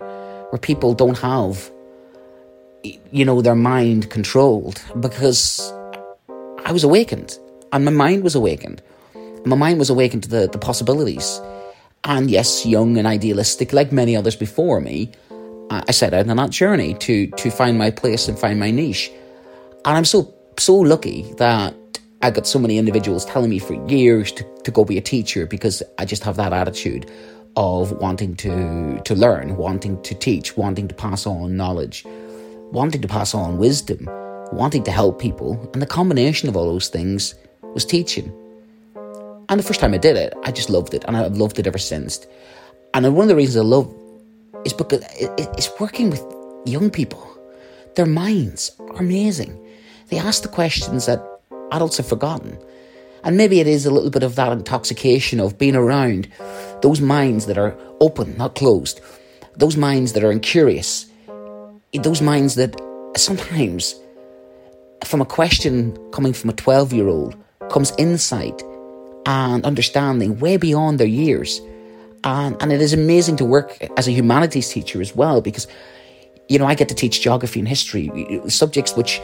where 0.50 0.60
people 0.60 0.94
don't 0.94 1.18
have 1.18 1.70
you 3.12 3.26
know 3.26 3.42
their 3.42 3.56
mind 3.56 4.10
controlled 4.10 4.82
because 5.00 5.74
I 6.64 6.72
was 6.72 6.84
awakened 6.84 7.38
and 7.74 7.84
my 7.86 7.92
mind 7.92 8.24
was 8.24 8.36
awakened. 8.36 8.82
My 9.46 9.56
mind 9.56 9.80
was 9.80 9.90
awakened 9.90 10.24
to 10.24 10.30
the, 10.30 10.48
the 10.48 10.58
possibilities. 10.58 11.42
And 12.04 12.32
yes, 12.32 12.66
young 12.66 12.98
and 12.98 13.08
idealistic, 13.08 13.74
like 13.74 13.92
many 13.92 14.16
others 14.16 14.36
before 14.36 14.80
me, 14.80 15.12
I 15.70 15.92
set 15.92 16.14
out 16.14 16.30
on 16.30 16.38
that 16.38 16.50
journey 16.50 16.94
to 16.96 17.28
to 17.28 17.50
find 17.50 17.78
my 17.78 17.92
place 17.92 18.28
and 18.28 18.40
find 18.40 18.60
my 18.60 18.72
niche. 18.72 19.12
And 19.86 19.98
I'm 19.98 20.06
so 20.06 20.34
so 20.58 20.76
lucky 20.76 21.24
that 21.38 21.76
I 22.22 22.32
got 22.32 22.48
so 22.48 22.60
many 22.60 22.78
individuals 22.78 23.26
telling 23.26 23.50
me 23.50 23.60
for 23.60 23.74
years 23.88 24.32
to, 24.34 24.46
to 24.64 24.72
go 24.72 24.86
be 24.86 24.98
a 24.98 25.02
teacher 25.02 25.46
because 25.46 25.84
I 26.00 26.06
just 26.06 26.24
have 26.24 26.36
that 26.38 26.54
attitude 26.54 27.12
of 27.56 27.92
wanting 27.94 28.36
to 28.38 29.02
to 29.04 29.16
learn, 29.16 29.58
wanting 29.58 30.02
to 30.04 30.16
teach, 30.16 30.56
wanting 30.56 30.88
to 30.88 30.96
pass 30.96 31.26
on 31.28 31.58
knowledge, 31.58 32.06
wanting 32.72 33.02
to 33.02 33.08
pass 33.08 33.34
on 33.34 33.58
wisdom, 33.58 34.08
wanting 34.54 34.84
to 34.84 34.92
help 34.92 35.20
people, 35.20 35.70
and 35.74 35.82
the 35.82 35.88
combination 35.88 36.48
of 36.48 36.56
all 36.56 36.72
those 36.72 36.88
things 36.88 37.36
was 37.74 37.84
teaching. 37.84 38.32
And 39.50 39.60
the 39.60 39.64
first 39.64 39.80
time 39.80 39.94
I 39.94 39.98
did 39.98 40.18
it, 40.18 40.34
I 40.44 40.52
just 40.52 40.70
loved 40.70 40.94
it, 40.94 41.06
and 41.08 41.16
I've 41.16 41.38
loved 41.38 41.58
it 41.58 41.68
ever 41.68 41.78
since. 41.78 42.26
And 42.94 43.16
one 43.16 43.24
of 43.24 43.30
the 43.30 43.36
reasons 43.36 43.58
I 43.58 43.68
love 43.68 43.94
is 44.66 44.74
because 44.74 45.02
it's 45.38 45.70
working 45.80 46.10
with 46.10 46.22
young 46.66 46.90
people. 46.90 47.26
Their 47.96 48.06
minds 48.06 48.72
are 48.80 48.98
amazing. 48.98 49.58
They 50.10 50.18
ask 50.18 50.44
the 50.44 50.50
questions 50.50 51.06
that 51.06 51.24
adults 51.72 51.98
have 51.98 52.08
forgotten. 52.08 52.58
And 53.24 53.38
maybe 53.38 53.60
it 53.60 53.68
is 53.68 53.86
a 53.86 53.92
little 53.92 54.10
bit 54.10 54.24
of 54.24 54.36
that 54.36 54.52
intoxication 54.52 55.40
of 55.40 55.58
being 55.58 55.76
around 55.76 56.28
those 56.82 57.00
minds 57.00 57.46
that 57.46 57.58
are 57.58 57.78
open, 58.02 58.38
not 58.38 58.56
closed, 58.56 59.00
those 59.56 59.78
minds 59.78 60.14
that 60.14 60.24
are 60.24 60.32
incurious, 60.32 61.06
those 61.94 62.22
minds 62.22 62.56
that 62.56 62.80
sometimes, 63.16 63.96
from 65.06 65.22
a 65.22 65.26
question 65.26 65.98
coming 66.12 66.34
from 66.34 66.50
a 66.50 66.54
12 66.54 66.94
year 66.94 67.08
old, 67.08 67.36
comes 67.70 67.94
insight 67.98 68.62
and 69.28 69.66
understanding 69.66 70.40
way 70.40 70.58
beyond 70.58 71.00
their 71.00 71.08
years. 71.08 71.62
And, 72.24 72.60
and 72.62 72.72
it 72.72 72.82
is 72.82 72.94
amazing 72.94 73.36
to 73.38 73.46
work 73.46 73.78
as 73.98 74.08
a 74.08 74.12
humanities 74.12 74.70
teacher 74.70 75.02
as 75.02 75.16
well 75.16 75.42
because, 75.42 75.68
you 76.50 76.58
know, 76.58 76.66
I 76.66 76.74
get 76.74 76.88
to 76.90 76.96
teach 76.96 77.22
geography 77.22 77.60
and 77.60 77.68
history, 77.68 78.10
subjects 78.48 78.96
which 78.96 79.22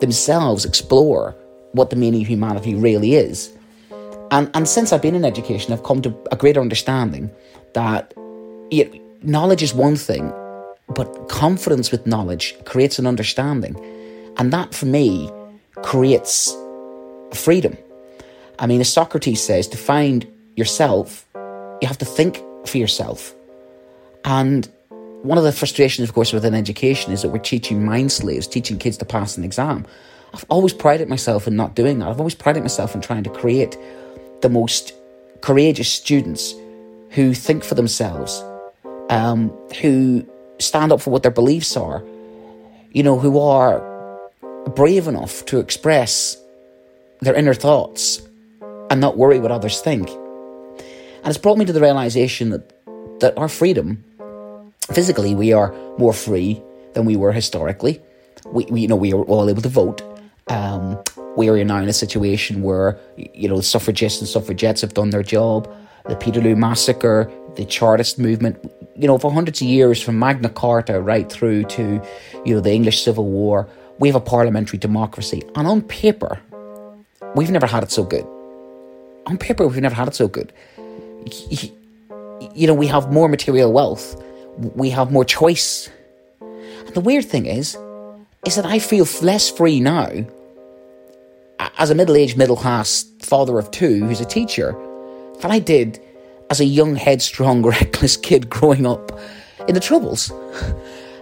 themselves 0.00 0.64
explore 0.64 1.36
what 1.72 1.90
the 1.90 1.96
meaning 1.96 2.22
of 2.22 2.28
humanity 2.28 2.74
really 2.74 3.14
is. 3.14 3.52
And, 4.30 4.50
and 4.54 4.66
since 4.66 4.92
I've 4.92 5.02
been 5.02 5.14
in 5.14 5.24
education, 5.24 5.72
I've 5.72 5.84
come 5.84 6.00
to 6.02 6.16
a 6.32 6.36
greater 6.36 6.60
understanding 6.60 7.30
that 7.74 8.14
you, 8.70 8.90
knowledge 9.22 9.62
is 9.62 9.74
one 9.74 9.96
thing, 9.96 10.32
but 10.88 11.28
confidence 11.28 11.92
with 11.92 12.06
knowledge 12.06 12.56
creates 12.64 12.98
an 12.98 13.06
understanding. 13.06 13.76
And 14.38 14.50
that, 14.52 14.74
for 14.74 14.86
me, 14.86 15.30
creates 15.82 16.56
freedom. 17.34 17.76
I 18.62 18.66
mean, 18.66 18.80
as 18.80 18.92
Socrates 18.92 19.42
says, 19.42 19.66
to 19.68 19.76
find 19.76 20.24
yourself, 20.54 21.26
you 21.34 21.88
have 21.88 21.98
to 21.98 22.04
think 22.04 22.40
for 22.64 22.78
yourself. 22.78 23.34
And 24.24 24.70
one 25.22 25.36
of 25.36 25.42
the 25.42 25.50
frustrations, 25.50 26.08
of 26.08 26.14
course, 26.14 26.32
within 26.32 26.54
education 26.54 27.12
is 27.12 27.22
that 27.22 27.30
we're 27.30 27.40
teaching 27.40 27.84
mind 27.84 28.12
slaves, 28.12 28.46
teaching 28.46 28.78
kids 28.78 28.96
to 28.98 29.04
pass 29.04 29.36
an 29.36 29.42
exam. 29.42 29.84
I've 30.32 30.46
always 30.48 30.72
prided 30.72 31.08
myself 31.08 31.48
in 31.48 31.56
not 31.56 31.74
doing 31.74 31.98
that. 31.98 32.08
I've 32.08 32.20
always 32.20 32.36
prided 32.36 32.62
myself 32.62 32.94
in 32.94 33.00
trying 33.00 33.24
to 33.24 33.30
create 33.30 33.76
the 34.42 34.48
most 34.48 34.94
courageous 35.40 35.90
students 35.90 36.54
who 37.10 37.34
think 37.34 37.64
for 37.64 37.74
themselves, 37.74 38.44
um, 39.10 39.48
who 39.80 40.24
stand 40.60 40.92
up 40.92 41.00
for 41.00 41.10
what 41.10 41.24
their 41.24 41.32
beliefs 41.32 41.76
are, 41.76 42.04
you 42.92 43.02
know, 43.02 43.18
who 43.18 43.40
are 43.40 43.80
brave 44.76 45.08
enough 45.08 45.44
to 45.46 45.58
express 45.58 46.36
their 47.22 47.34
inner 47.34 47.54
thoughts 47.54 48.22
and 48.92 49.00
not 49.00 49.16
worry 49.16 49.40
what 49.40 49.50
others 49.50 49.80
think. 49.80 50.06
And 50.10 51.28
it's 51.28 51.38
brought 51.38 51.56
me 51.56 51.64
to 51.64 51.72
the 51.72 51.80
realization 51.80 52.50
that, 52.50 53.20
that 53.20 53.38
our 53.38 53.48
freedom, 53.48 54.04
physically, 54.92 55.34
we 55.34 55.54
are 55.54 55.72
more 55.96 56.12
free 56.12 56.62
than 56.92 57.06
we 57.06 57.16
were 57.16 57.32
historically. 57.32 58.02
We, 58.44 58.66
we 58.66 58.82
you 58.82 58.88
know, 58.88 58.96
we 58.96 59.14
are 59.14 59.22
all 59.22 59.48
able 59.48 59.62
to 59.62 59.70
vote. 59.70 60.02
Um, 60.48 61.02
we 61.38 61.48
are 61.48 61.64
now 61.64 61.78
in 61.78 61.88
a 61.88 61.94
situation 61.94 62.60
where, 62.60 62.98
you 63.16 63.48
know, 63.48 63.62
suffragists 63.62 64.20
and 64.20 64.28
suffragettes 64.28 64.82
have 64.82 64.92
done 64.92 65.08
their 65.08 65.22
job. 65.22 65.74
The 66.06 66.16
Peterloo 66.16 66.54
Massacre, 66.54 67.32
the 67.56 67.64
Chartist 67.64 68.18
movement, 68.18 68.58
you 68.94 69.06
know, 69.06 69.16
for 69.16 69.32
hundreds 69.32 69.62
of 69.62 69.68
years, 69.68 70.02
from 70.02 70.18
Magna 70.18 70.50
Carta 70.50 71.00
right 71.00 71.32
through 71.32 71.64
to, 71.64 72.02
you 72.44 72.54
know, 72.54 72.60
the 72.60 72.72
English 72.72 73.02
Civil 73.02 73.24
War, 73.24 73.66
we 74.00 74.08
have 74.08 74.16
a 74.16 74.20
parliamentary 74.20 74.78
democracy. 74.78 75.42
And 75.54 75.66
on 75.66 75.80
paper, 75.80 76.40
we've 77.34 77.50
never 77.50 77.66
had 77.66 77.82
it 77.84 77.90
so 77.90 78.04
good. 78.04 78.26
On 79.26 79.38
paper, 79.38 79.66
we've 79.66 79.80
never 79.80 79.94
had 79.94 80.08
it 80.08 80.14
so 80.14 80.28
good. 80.28 80.52
You 82.54 82.66
know, 82.66 82.74
we 82.74 82.86
have 82.88 83.12
more 83.12 83.28
material 83.28 83.72
wealth, 83.72 84.20
we 84.58 84.90
have 84.90 85.12
more 85.12 85.24
choice. 85.24 85.88
And 86.40 86.94
the 86.94 87.00
weird 87.00 87.24
thing 87.24 87.46
is, 87.46 87.76
is 88.46 88.56
that 88.56 88.66
I 88.66 88.78
feel 88.78 89.06
less 89.22 89.48
free 89.48 89.80
now 89.80 90.10
as 91.78 91.90
a 91.90 91.94
middle 91.94 92.16
aged, 92.16 92.36
middle 92.36 92.56
class 92.56 93.04
father 93.20 93.58
of 93.58 93.70
two 93.70 94.04
who's 94.04 94.20
a 94.20 94.24
teacher 94.24 94.72
than 95.40 95.50
I 95.50 95.58
did 95.58 96.00
as 96.50 96.60
a 96.60 96.64
young, 96.64 96.96
headstrong, 96.96 97.62
reckless 97.66 98.16
kid 98.16 98.50
growing 98.50 98.86
up 98.86 99.18
in 99.68 99.74
the 99.74 99.80
Troubles. 99.80 100.32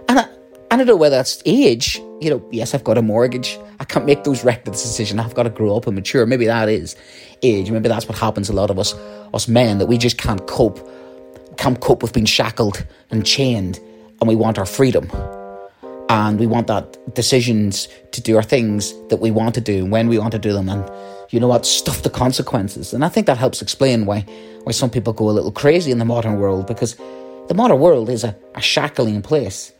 And 0.09 0.19
I, 0.19 0.27
I 0.69 0.75
don't 0.75 0.87
know 0.87 0.97
whether 0.97 1.15
that's 1.15 1.41
age. 1.45 2.01
You 2.21 2.29
know, 2.29 2.47
yes, 2.51 2.75
I've 2.75 2.83
got 2.83 2.97
a 2.97 3.01
mortgage. 3.01 3.57
I 3.79 3.83
can't 3.83 4.05
make 4.05 4.23
those 4.23 4.43
reckless 4.43 4.83
decisions. 4.83 5.19
I've 5.19 5.33
got 5.33 5.43
to 5.43 5.49
grow 5.49 5.75
up 5.75 5.87
and 5.87 5.95
mature. 5.95 6.25
Maybe 6.27 6.45
that 6.45 6.69
is 6.69 6.95
age. 7.41 7.71
Maybe 7.71 7.89
that's 7.89 8.07
what 8.07 8.17
happens 8.17 8.47
to 8.47 8.53
a 8.53 8.55
lot 8.55 8.69
of 8.69 8.77
us, 8.77 8.93
us 9.33 9.47
men, 9.47 9.79
that 9.79 9.87
we 9.87 9.97
just 9.97 10.19
can't 10.19 10.45
cope, 10.45 10.79
can't 11.57 11.79
cope 11.81 12.03
with 12.03 12.13
being 12.13 12.27
shackled 12.27 12.85
and 13.09 13.25
chained, 13.25 13.79
and 14.19 14.27
we 14.27 14.35
want 14.35 14.59
our 14.59 14.67
freedom 14.67 15.09
and 16.11 16.39
we 16.39 16.45
want 16.45 16.67
that 16.67 17.15
decisions 17.15 17.87
to 18.11 18.21
do 18.21 18.35
our 18.35 18.43
things 18.43 18.93
that 19.07 19.17
we 19.21 19.31
want 19.31 19.55
to 19.55 19.61
do 19.61 19.83
and 19.83 19.91
when 19.91 20.09
we 20.09 20.19
want 20.19 20.33
to 20.33 20.39
do 20.39 20.51
them 20.51 20.67
and 20.67 20.83
you 21.29 21.39
know 21.39 21.47
what 21.47 21.65
stuff 21.65 22.03
the 22.03 22.09
consequences 22.09 22.93
and 22.93 23.05
i 23.05 23.09
think 23.09 23.27
that 23.27 23.37
helps 23.37 23.61
explain 23.61 24.05
why 24.05 24.19
why 24.63 24.73
some 24.73 24.89
people 24.89 25.13
go 25.13 25.29
a 25.29 25.31
little 25.31 25.53
crazy 25.53 25.89
in 25.89 25.99
the 25.99 26.05
modern 26.05 26.37
world 26.37 26.67
because 26.67 26.97
the 27.47 27.53
modern 27.53 27.79
world 27.79 28.09
is 28.09 28.25
a, 28.25 28.35
a 28.55 28.61
shackling 28.61 29.21
place 29.21 29.71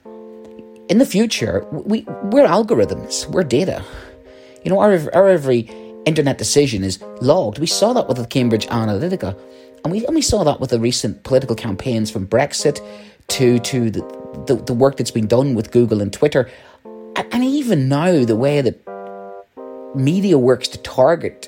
in 0.91 0.97
the 0.99 1.05
future 1.05 1.65
we 1.71 2.01
we're 2.33 2.47
algorithms 2.47 3.27
we're 3.29 3.43
data 3.43 3.83
you 4.63 4.69
know 4.69 4.79
our, 4.79 4.93
our 5.15 5.29
every 5.29 5.61
internet 6.05 6.37
decision 6.37 6.83
is 6.83 7.01
logged 7.21 7.57
we 7.57 7.65
saw 7.65 7.93
that 7.93 8.07
with 8.07 8.17
the 8.17 8.27
cambridge 8.27 8.67
analytica 8.67 9.35
and 9.83 9.91
we, 9.91 10.05
and 10.05 10.13
we 10.13 10.21
saw 10.21 10.43
that 10.43 10.59
with 10.59 10.69
the 10.69 10.79
recent 10.79 11.23
political 11.23 11.55
campaigns 11.55 12.11
from 12.11 12.27
brexit 12.27 12.77
to 13.27 13.57
to 13.59 13.89
the 13.89 14.01
the, 14.45 14.55
the 14.55 14.73
work 14.73 14.97
that's 14.97 15.11
been 15.11 15.27
done 15.27 15.55
with 15.55 15.71
Google 15.71 16.01
and 16.01 16.11
Twitter, 16.11 16.49
and 16.85 17.43
even 17.43 17.89
now 17.89 18.23
the 18.25 18.35
way 18.35 18.61
that 18.61 18.79
media 19.95 20.37
works 20.37 20.67
to 20.69 20.77
target 20.79 21.47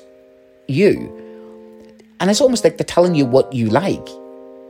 you. 0.68 1.20
And 2.20 2.30
it's 2.30 2.40
almost 2.40 2.64
like 2.64 2.78
they're 2.78 2.84
telling 2.84 3.14
you 3.14 3.26
what 3.26 3.52
you 3.52 3.68
like. 3.68 4.06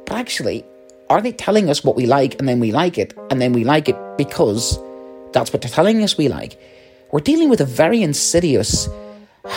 But 0.06 0.16
actually, 0.16 0.64
are 1.10 1.20
they 1.20 1.32
telling 1.32 1.68
us 1.68 1.84
what 1.84 1.96
we 1.96 2.06
like 2.06 2.38
and 2.38 2.48
then 2.48 2.60
we 2.60 2.72
like 2.72 2.98
it 2.98 3.14
and 3.30 3.40
then 3.40 3.52
we 3.52 3.64
like 3.64 3.88
it 3.88 3.96
because 4.16 4.78
that's 5.32 5.52
what 5.52 5.62
they're 5.62 5.70
telling 5.70 6.02
us 6.02 6.16
we 6.16 6.28
like? 6.28 6.58
We're 7.12 7.20
dealing 7.20 7.48
with 7.48 7.60
a 7.60 7.66
very 7.66 8.02
insidious, 8.02 8.88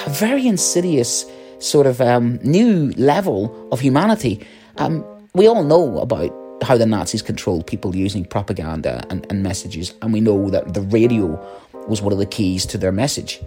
very 0.10 0.46
insidious 0.46 1.26
sort 1.60 1.88
of 1.88 2.02
um, 2.02 2.40
new 2.44 2.92
level 2.98 3.70
of 3.72 3.80
humanity. 3.80 4.46
Um, 4.78 5.06
we 5.34 5.48
all 5.48 5.64
know 5.64 6.00
about 6.00 6.32
how 6.64 6.78
the 6.78 6.86
Nazis 6.86 7.22
controlled 7.22 7.66
people 7.66 7.96
using 7.96 8.26
propaganda 8.26 9.06
and, 9.10 9.26
and 9.30 9.44
messages, 9.44 9.94
and 10.02 10.12
we 10.12 10.20
know 10.20 10.50
that 10.50 10.74
the 10.74 10.82
radio 10.82 11.40
was 11.88 12.02
one 12.02 12.12
of 12.12 12.20
the 12.20 12.26
keys 12.26 12.66
to 12.68 12.78
their 12.78 12.92
message. 12.92 13.40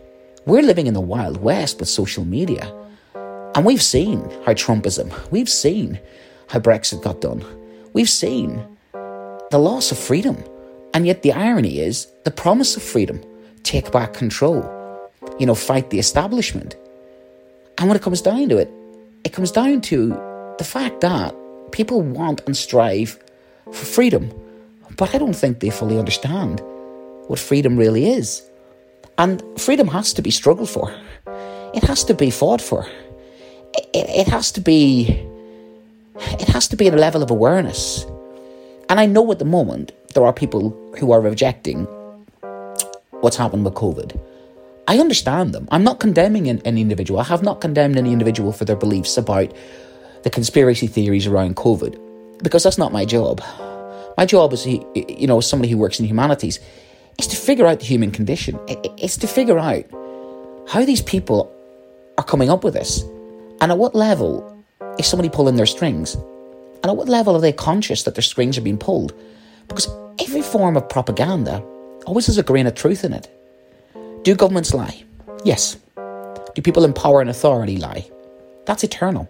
We're 0.46 0.62
living 0.62 0.86
in 0.86 0.94
the 0.94 1.00
Wild 1.00 1.42
West 1.42 1.80
with 1.80 1.88
social 1.88 2.24
media. 2.24 2.74
And 3.54 3.66
we've 3.66 3.82
seen 3.82 4.20
how 4.46 4.54
Trumpism, 4.54 5.12
we've 5.30 5.48
seen 5.48 6.00
how 6.48 6.60
Brexit 6.60 7.02
got 7.02 7.20
done, 7.20 7.44
we've 7.92 8.10
seen 8.10 8.64
the 8.92 9.58
loss 9.58 9.90
of 9.92 9.98
freedom. 9.98 10.42
And 10.94 11.06
yet 11.06 11.22
the 11.22 11.32
irony 11.32 11.78
is 11.78 12.06
the 12.24 12.30
promise 12.30 12.76
of 12.76 12.82
freedom 12.82 13.22
take 13.62 13.92
back 13.92 14.14
control, 14.14 14.62
you 15.38 15.46
know, 15.46 15.54
fight 15.54 15.90
the 15.90 15.98
establishment. 15.98 16.76
And 17.78 17.88
when 17.88 17.96
it 17.96 18.02
comes 18.02 18.22
down 18.22 18.48
to 18.48 18.58
it, 18.58 18.70
it 19.24 19.32
comes 19.32 19.52
down 19.52 19.82
to 19.82 20.08
the 20.58 20.64
fact 20.64 21.00
that 21.02 21.34
people 21.72 22.02
want 22.02 22.42
and 22.46 22.56
strive 22.56 23.18
for 23.66 23.84
freedom, 23.84 24.32
but 24.96 25.14
I 25.14 25.18
don't 25.18 25.34
think 25.34 25.60
they 25.60 25.70
fully 25.70 25.98
understand 25.98 26.60
what 27.28 27.38
freedom 27.38 27.76
really 27.76 28.10
is. 28.10 28.42
And 29.18 29.42
freedom 29.58 29.86
has 29.88 30.12
to 30.14 30.22
be 30.22 30.30
struggled 30.30 30.70
for, 30.70 30.94
it 31.74 31.84
has 31.84 32.02
to 32.04 32.14
be 32.14 32.30
fought 32.30 32.60
for, 32.60 32.86
it, 33.74 33.88
it 33.94 34.28
has 34.28 34.50
to 34.52 34.60
be. 34.60 35.29
It 36.40 36.48
has 36.48 36.68
to 36.68 36.76
be 36.76 36.88
at 36.88 36.94
a 36.94 36.98
level 36.98 37.22
of 37.22 37.30
awareness. 37.30 38.04
And 38.88 38.98
I 39.00 39.06
know 39.06 39.30
at 39.32 39.38
the 39.38 39.44
moment 39.44 39.92
there 40.14 40.24
are 40.24 40.32
people 40.32 40.70
who 40.98 41.12
are 41.12 41.20
rejecting 41.20 41.84
what's 43.20 43.36
happened 43.36 43.64
with 43.64 43.74
COVID. 43.74 44.18
I 44.88 44.98
understand 44.98 45.52
them. 45.52 45.68
I'm 45.70 45.84
not 45.84 46.00
condemning 46.00 46.48
any 46.48 46.80
individual. 46.80 47.20
I 47.20 47.24
have 47.24 47.42
not 47.42 47.60
condemned 47.60 47.96
any 47.96 48.12
individual 48.12 48.52
for 48.52 48.64
their 48.64 48.76
beliefs 48.76 49.16
about 49.16 49.52
the 50.24 50.30
conspiracy 50.30 50.86
theories 50.86 51.26
around 51.26 51.56
COVID 51.56 51.98
because 52.42 52.64
that's 52.64 52.78
not 52.78 52.92
my 52.92 53.04
job. 53.04 53.42
My 54.16 54.26
job 54.26 54.52
as 54.52 54.66
you 54.66 55.26
know 55.26 55.40
somebody 55.40 55.70
who 55.70 55.78
works 55.78 56.00
in 56.00 56.06
humanities 56.06 56.58
is 57.18 57.26
to 57.28 57.36
figure 57.36 57.66
out 57.66 57.78
the 57.80 57.86
human 57.86 58.10
condition. 58.10 58.58
It's 58.66 59.16
to 59.18 59.26
figure 59.26 59.58
out 59.58 59.84
how 60.68 60.84
these 60.84 61.02
people 61.02 61.52
are 62.18 62.24
coming 62.24 62.50
up 62.50 62.64
with 62.64 62.74
this, 62.74 63.02
and 63.60 63.70
at 63.70 63.78
what 63.78 63.94
level 63.94 64.59
is 64.98 65.06
somebody 65.06 65.28
pulling 65.28 65.56
their 65.56 65.66
strings, 65.66 66.14
and 66.14 66.86
at 66.86 66.96
what 66.96 67.08
level 67.08 67.36
are 67.36 67.40
they 67.40 67.52
conscious 67.52 68.02
that 68.04 68.14
their 68.14 68.22
strings 68.22 68.56
are 68.58 68.62
being 68.62 68.78
pulled? 68.78 69.12
Because 69.68 69.88
every 70.20 70.42
form 70.42 70.76
of 70.76 70.88
propaganda 70.88 71.62
always 72.06 72.26
has 72.26 72.38
a 72.38 72.42
grain 72.42 72.66
of 72.66 72.74
truth 72.74 73.04
in 73.04 73.12
it. 73.12 73.28
Do 74.22 74.34
governments 74.34 74.74
lie? 74.74 75.04
Yes. 75.44 75.78
Do 76.54 76.62
people 76.62 76.84
in 76.84 76.92
power 76.92 77.20
and 77.20 77.30
authority 77.30 77.76
lie? 77.76 78.10
That's 78.66 78.84
eternal 78.84 79.28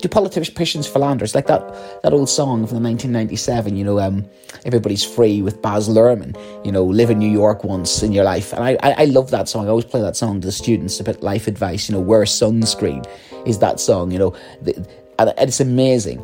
do 0.00 0.08
politicians 0.08 0.86
philander? 0.86 1.24
It's 1.24 1.34
like 1.34 1.46
that 1.46 2.02
that 2.02 2.12
old 2.12 2.28
song 2.28 2.66
from 2.66 2.82
the 2.82 2.88
1997, 2.88 3.76
you 3.76 3.84
know, 3.84 4.00
um, 4.00 4.24
Everybody's 4.64 5.04
Free 5.04 5.42
with 5.42 5.60
Baz 5.62 5.88
Luhrmann, 5.88 6.36
you 6.64 6.72
know, 6.72 6.84
live 6.84 7.10
in 7.10 7.18
New 7.18 7.30
York 7.30 7.64
once 7.64 8.02
in 8.02 8.12
your 8.12 8.24
life. 8.24 8.52
And 8.52 8.64
I, 8.64 8.76
I, 8.82 8.92
I 9.02 9.04
love 9.06 9.30
that 9.30 9.48
song. 9.48 9.66
I 9.66 9.70
always 9.70 9.84
play 9.84 10.00
that 10.00 10.16
song 10.16 10.40
to 10.40 10.46
the 10.46 10.52
students 10.52 11.00
about 11.00 11.22
life 11.22 11.46
advice, 11.46 11.88
you 11.88 11.94
know, 11.94 12.00
wear 12.00 12.22
sunscreen 12.24 13.06
is 13.46 13.58
that 13.58 13.80
song, 13.80 14.10
you 14.10 14.18
know, 14.18 14.34
and 15.18 15.34
it's 15.38 15.60
amazing. 15.60 16.18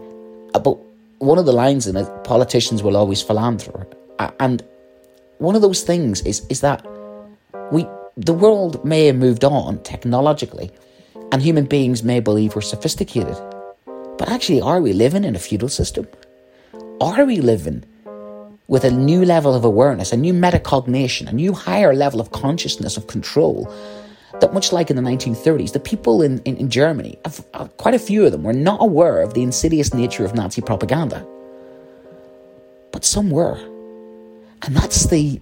Uh, 0.55 0.59
but 0.59 0.77
one 1.19 1.39
of 1.39 1.47
the 1.47 1.53
lines 1.53 1.87
in 1.87 1.97
it, 1.97 2.09
politicians 2.25 2.83
will 2.83 2.97
always 2.97 3.23
philanthropy. 3.23 3.97
And 4.41 4.63
one 5.39 5.55
of 5.55 5.63
those 5.63 5.83
things 5.83 6.23
is, 6.23 6.47
is 6.49 6.61
that 6.61 6.85
we, 7.71 7.87
the 8.17 8.33
world 8.33 8.85
may 8.85 9.07
have 9.07 9.17
moved 9.17 9.45
on 9.45 9.83
technologically, 9.83 10.71
and 11.33 11.43
human 11.43 11.67
beings 11.67 12.03
may 12.03 12.21
believe 12.21 12.55
we're 12.55 12.63
sophisticated. 12.63 13.37
But 14.19 14.29
actually, 14.31 14.61
are 14.61 14.81
we 14.81 14.93
living 14.93 15.25
in 15.25 15.37
a 15.37 15.39
feudal 15.39 15.69
system? 15.69 16.07
Are 17.01 17.25
we 17.25 17.41
living 17.41 17.85
with 18.69 18.85
a 18.85 18.91
new 18.91 19.25
level 19.25 19.55
of 19.55 19.65
awareness, 19.65 20.13
a 20.13 20.17
new 20.17 20.33
metacognition, 20.33 21.29
a 21.29 21.33
new 21.33 21.53
higher 21.53 21.95
level 21.95 22.21
of 22.21 22.33
consciousness 22.33 22.97
of 22.97 23.07
control? 23.07 23.71
That 24.41 24.53
much 24.53 24.73
like 24.73 24.91
in 24.91 24.97
the 24.97 25.03
1930s, 25.03 25.73
the 25.73 25.81
people 25.81 26.23
in, 26.23 26.41
in, 26.41 26.57
in 26.59 26.71
Germany, 26.71 27.19
quite 27.79 27.95
a 27.95 27.99
few 27.99 28.27
of 28.27 28.33
them, 28.33 28.43
were 28.43 28.53
not 28.53 28.83
aware 28.83 29.23
of 29.23 29.35
the 29.35 29.43
insidious 29.43 29.95
nature 29.95 30.25
of 30.25 30.35
Nazi 30.35 30.61
propaganda. 30.61 31.27
but 32.97 33.05
some 33.05 33.31
were. 33.31 33.59
And 34.63 34.75
that's 34.75 35.09
the 35.09 35.39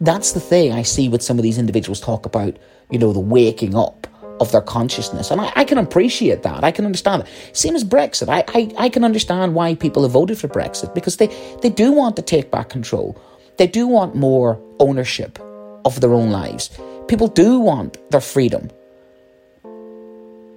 that's 0.00 0.32
the 0.32 0.40
thing 0.40 0.72
I 0.72 0.80
see 0.82 1.10
with 1.10 1.22
some 1.22 1.38
of 1.38 1.42
these 1.42 1.58
individuals 1.58 2.00
talk 2.00 2.24
about, 2.24 2.56
you 2.90 2.98
know, 2.98 3.12
the 3.12 3.20
waking 3.20 3.76
up 3.76 4.06
of 4.40 4.50
their 4.50 4.62
consciousness. 4.62 5.30
And 5.30 5.42
I, 5.42 5.52
I 5.56 5.64
can 5.64 5.76
appreciate 5.76 6.42
that. 6.44 6.64
I 6.64 6.70
can 6.70 6.86
understand 6.86 7.24
it. 7.24 7.28
Same 7.54 7.76
as 7.76 7.84
Brexit. 7.84 8.30
I, 8.30 8.44
I, 8.58 8.86
I 8.86 8.88
can 8.88 9.04
understand 9.04 9.54
why 9.54 9.74
people 9.74 10.02
have 10.04 10.12
voted 10.12 10.38
for 10.38 10.48
Brexit 10.48 10.94
because 10.94 11.18
they, 11.18 11.26
they 11.60 11.68
do 11.68 11.92
want 11.92 12.16
to 12.16 12.22
take 12.22 12.50
back 12.50 12.70
control. 12.70 13.20
They 13.58 13.66
do 13.66 13.86
want 13.86 14.14
more 14.14 14.58
ownership 14.78 15.38
of 15.84 16.00
their 16.00 16.14
own 16.14 16.30
lives. 16.30 16.70
People 17.10 17.26
do 17.26 17.58
want 17.58 17.98
their 18.12 18.20
freedom. 18.20 18.70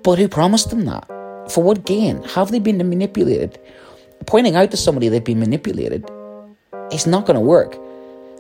But 0.03 0.19
who 0.19 0.27
promised 0.27 0.69
them 0.69 0.85
that? 0.85 1.07
For 1.49 1.63
what 1.63 1.83
gain? 1.83 2.21
Have 2.35 2.51
they 2.51 2.59
been 2.59 2.77
manipulated? 2.77 3.59
Pointing 4.27 4.55
out 4.55 4.69
to 4.69 4.77
somebody 4.77 5.09
they've 5.09 5.23
been 5.23 5.39
manipulated 5.39 6.07
is 6.91 7.07
not 7.07 7.25
going 7.25 7.39
to 7.39 7.41
work. 7.41 7.75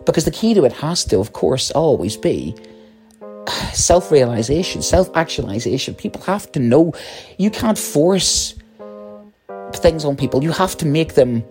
Because 0.05 0.25
the 0.25 0.31
key 0.31 0.53
to 0.53 0.63
it 0.63 0.73
has 0.73 1.03
to, 1.05 1.17
of 1.17 1.33
course, 1.33 1.71
always 1.71 2.15
be 2.15 2.55
self 3.73 4.11
realization, 4.11 4.83
self 4.83 5.09
actualization. 5.17 5.95
People 5.95 6.21
have 6.21 6.51
to 6.51 6.59
know 6.59 6.93
you 7.39 7.49
can't 7.49 7.79
force 7.79 8.53
things 9.73 10.05
on 10.05 10.15
people. 10.15 10.43
You 10.43 10.51
have 10.51 10.77
to 10.77 10.85
make 10.85 11.15
them, 11.15 11.43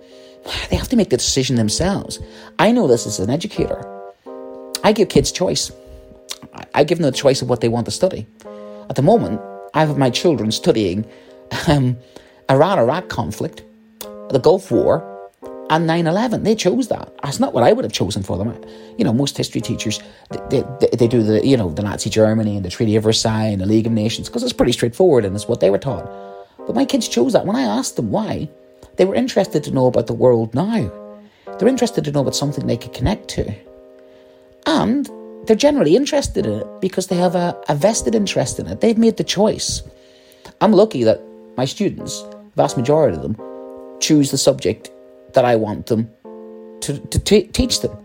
they 0.71 0.77
have 0.77 0.91
to 0.91 0.97
make 0.97 1.11
the 1.11 1.17
decision 1.17 1.57
themselves. 1.57 2.21
I 2.61 2.71
know 2.71 2.87
this 2.87 3.05
as 3.05 3.19
an 3.19 3.31
educator. 3.31 3.85
I 4.85 4.93
give 4.93 5.09
kids 5.09 5.33
choice. 5.33 5.73
I 6.75 6.85
give 6.85 6.99
them 6.99 7.11
the 7.11 7.17
choice 7.17 7.43
of 7.43 7.49
what 7.49 7.61
they 7.61 7.69
want 7.69 7.87
to 7.87 7.91
study. 7.91 8.27
At 8.89 8.97
the 8.97 9.03
moment, 9.03 9.41
I 9.75 9.81
have 9.81 9.97
my 9.99 10.11
children 10.11 10.51
studying 10.51 11.05
um, 11.69 11.97
Iran 12.51 12.79
Iraq 12.79 13.09
conflict, 13.09 13.63
the 14.31 14.41
Gulf 14.43 14.71
War, 14.71 15.09
and 15.71 15.89
9-11 15.89 16.45
they 16.45 16.55
chose 16.55 16.89
that. 16.89 17.11
That's 17.23 17.41
not 17.41 17.55
what 17.55 17.63
i 17.65 17.73
would 17.73 17.85
have 17.85 17.93
chosen 17.93 18.23
for 18.23 18.37
them. 18.37 18.55
You 18.99 19.05
know 19.05 19.13
most 19.13 19.39
history 19.39 19.63
teachers 19.63 20.01
they, 20.51 20.63
they, 20.81 20.89
they 20.99 21.09
do 21.09 21.23
the 21.23 21.47
you 21.47 21.57
know 21.57 21.71
the 21.71 21.83
nazi 21.83 22.11
germany 22.11 22.57
and 22.57 22.65
the 22.65 22.69
treaty 22.69 22.95
of 22.97 23.05
versailles 23.05 23.47
and 23.47 23.61
the 23.61 23.67
league 23.67 23.87
of 23.87 23.93
nations 23.93 24.29
because 24.29 24.43
it's 24.43 24.53
pretty 24.53 24.73
straightforward 24.73 25.25
and 25.25 25.35
it's 25.35 25.49
what 25.49 25.61
they 25.61 25.71
were 25.71 25.79
taught. 25.79 26.11
But 26.67 26.77
my 26.77 26.85
kids 26.85 27.09
chose 27.09 27.33
that. 27.33 27.47
When 27.47 27.57
i 27.57 27.63
asked 27.63 27.97
them 27.97 28.11
why 28.11 28.51
they 28.97 29.05
were 29.05 29.15
interested 29.15 29.65
to 29.65 29.71
know 29.71 29.87
about 29.87 30.07
the 30.07 30.15
world 30.15 30.55
now. 30.55 30.91
They're 31.59 31.69
interested 31.69 32.05
to 32.05 32.13
know 32.13 32.21
about 32.21 32.37
something 32.37 32.67
they 32.67 32.77
could 32.77 32.93
connect 32.93 33.29
to. 33.29 33.55
And 34.67 35.09
they're 35.47 35.57
generally 35.57 35.97
interested 35.97 36.47
in 36.47 36.61
it 36.61 36.81
because 36.81 37.09
they 37.09 37.17
have 37.17 37.35
a, 37.35 37.61
a 37.69 37.75
vested 37.75 38.15
interest 38.15 38.59
in 38.59 38.67
it 38.67 38.81
they've 38.81 38.99
made 38.99 39.17
the 39.17 39.25
choice 39.25 39.83
i'm 40.61 40.73
lucky 40.73 41.03
that 41.05 41.21
my 41.57 41.65
students 41.65 42.25
vast 42.57 42.77
majority 42.77 43.17
of 43.17 43.23
them 43.23 43.37
choose 44.03 44.31
the 44.31 44.39
subject 44.39 44.91
that 45.33 45.45
I 45.45 45.57
want 45.57 45.87
them 45.87 46.11
to, 46.83 46.99
to 46.99 47.19
t- 47.19 47.45
teach 47.45 47.81
them. 47.81 47.97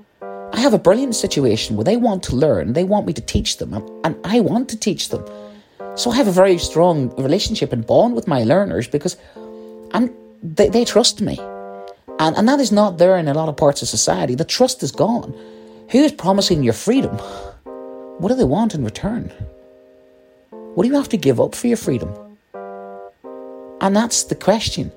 I 0.53 0.60
have 0.60 0.74
a 0.74 0.79
brilliant 0.79 1.15
situation 1.15 1.75
where 1.75 1.84
they 1.84 1.98
want 1.98 2.24
to 2.24 2.36
learn, 2.36 2.74
they 2.74 2.84
want 2.84 3.06
me 3.06 3.13
to 3.13 3.22
teach 3.22 3.58
them, 3.58 3.74
and, 3.74 3.89
and 4.06 4.15
I 4.24 4.39
want 4.39 4.70
to 4.70 4.79
teach 4.79 5.10
them. 5.10 5.25
So 5.96 6.12
I 6.12 6.15
have 6.15 6.27
a 6.27 6.32
very 6.32 6.58
strong 6.58 7.10
relationship 7.22 7.74
and 7.74 7.86
bond 7.86 8.15
with 8.15 8.27
my 8.27 8.44
learners 8.44 8.88
because 8.88 9.17
I'm, 9.91 10.13
they, 10.41 10.70
they 10.70 10.86
trust 10.86 11.22
me. 11.22 11.38
And, 12.20 12.36
and 12.38 12.48
that 12.48 12.60
is 12.60 12.72
not 12.72 12.98
there 12.98 13.17
in 13.17 13.27
a 13.27 13.34
lot 13.34 13.50
of 13.50 13.58
parts 13.58 13.82
of 13.82 13.88
society. 13.88 14.36
The 14.36 14.46
trust 14.46 14.84
is 14.84 14.91
gone. 14.91 15.36
Who 15.91 16.00
is 16.00 16.12
promising 16.12 16.63
your 16.63 16.74
freedom? 16.74 17.17
What 18.20 18.27
do 18.27 18.36
they 18.36 18.44
want 18.44 18.75
in 18.75 18.84
return? 18.84 19.32
What 20.50 20.84
do 20.84 20.89
you 20.89 20.96
have 20.96 21.08
to 21.10 21.17
give 21.17 21.39
up 21.39 21.56
for 21.56 21.67
your 21.67 21.77
freedom? 21.77 22.13
And 23.79 23.96
that's 23.96 24.25
the 24.25 24.36
question. 24.36 24.91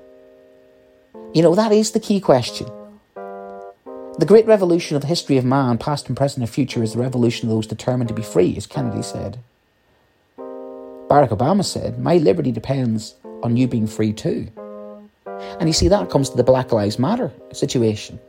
You 1.33 1.43
know, 1.43 1.55
that 1.55 1.71
is 1.71 1.91
the 1.91 2.01
key 2.01 2.19
question. 2.19 2.67
The 3.15 4.25
great 4.27 4.45
revolution 4.45 4.97
of 4.97 5.01
the 5.01 5.07
history 5.07 5.37
of 5.37 5.45
man, 5.45 5.77
past 5.77 6.09
and 6.09 6.17
present 6.17 6.43
and 6.43 6.49
future, 6.49 6.83
is 6.83 6.91
the 6.91 6.99
revolution 6.99 7.47
of 7.47 7.55
those 7.55 7.67
determined 7.67 8.09
to 8.09 8.13
be 8.13 8.21
free, 8.21 8.57
as 8.57 8.67
Kennedy 8.67 9.01
said. 9.01 9.39
Barack 10.37 11.29
Obama 11.29 11.63
said, 11.63 11.99
My 11.99 12.17
liberty 12.17 12.51
depends 12.51 13.15
on 13.43 13.55
you 13.55 13.65
being 13.65 13.87
free 13.87 14.11
too. 14.11 14.49
And 15.59 15.69
you 15.69 15.73
see, 15.73 15.87
that 15.87 16.09
comes 16.09 16.29
to 16.31 16.37
the 16.37 16.43
Black 16.43 16.73
Lives 16.73 16.99
Matter 16.99 17.31
situation. 17.53 18.19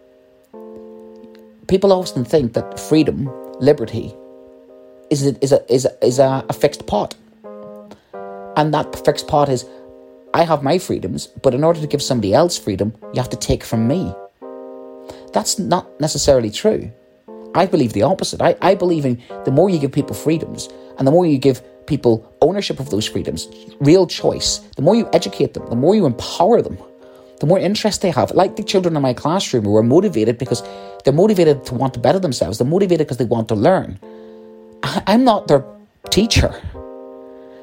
People 1.72 1.94
often 1.94 2.22
think 2.22 2.52
that 2.52 2.78
freedom, 2.78 3.30
liberty, 3.58 4.14
is 5.08 5.26
a, 5.26 5.42
is 5.42 5.52
a, 5.52 5.72
is 5.72 5.86
a, 5.86 6.04
is 6.04 6.18
a, 6.18 6.44
a 6.50 6.52
fixed 6.52 6.86
pot. 6.86 7.14
And 8.58 8.74
that 8.74 9.02
fixed 9.06 9.26
pot 9.26 9.48
is 9.48 9.64
I 10.34 10.42
have 10.42 10.62
my 10.62 10.76
freedoms, 10.76 11.28
but 11.28 11.54
in 11.54 11.64
order 11.64 11.80
to 11.80 11.86
give 11.86 12.02
somebody 12.02 12.34
else 12.34 12.58
freedom, 12.58 12.92
you 13.14 13.22
have 13.22 13.30
to 13.30 13.38
take 13.38 13.64
from 13.64 13.88
me. 13.88 14.14
That's 15.32 15.58
not 15.58 15.98
necessarily 15.98 16.50
true. 16.50 16.92
I 17.54 17.64
believe 17.64 17.94
the 17.94 18.02
opposite. 18.02 18.42
I, 18.42 18.54
I 18.60 18.74
believe 18.74 19.06
in 19.06 19.22
the 19.46 19.50
more 19.50 19.70
you 19.70 19.78
give 19.78 19.92
people 19.92 20.14
freedoms 20.14 20.68
and 20.98 21.06
the 21.06 21.10
more 21.10 21.24
you 21.24 21.38
give 21.38 21.62
people 21.86 22.30
ownership 22.42 22.80
of 22.80 22.90
those 22.90 23.08
freedoms, 23.08 23.48
real 23.80 24.06
choice, 24.06 24.58
the 24.76 24.82
more 24.82 24.94
you 24.94 25.08
educate 25.14 25.54
them, 25.54 25.66
the 25.70 25.76
more 25.76 25.94
you 25.94 26.04
empower 26.04 26.60
them, 26.60 26.76
the 27.40 27.46
more 27.46 27.58
interest 27.58 28.02
they 28.02 28.10
have. 28.10 28.30
Like 28.32 28.56
the 28.56 28.62
children 28.62 28.94
in 28.94 29.00
my 29.00 29.14
classroom 29.14 29.64
who 29.64 29.74
are 29.74 29.82
motivated 29.82 30.36
because 30.36 30.62
they're 31.04 31.12
motivated 31.12 31.64
to 31.66 31.74
want 31.74 31.94
to 31.94 32.00
better 32.00 32.18
themselves, 32.18 32.58
they're 32.58 32.66
motivated 32.66 33.06
because 33.06 33.18
they 33.18 33.24
want 33.24 33.48
to 33.48 33.54
learn. 33.54 33.98
I'm 34.82 35.24
not 35.24 35.48
their 35.48 35.64
teacher. 36.10 36.54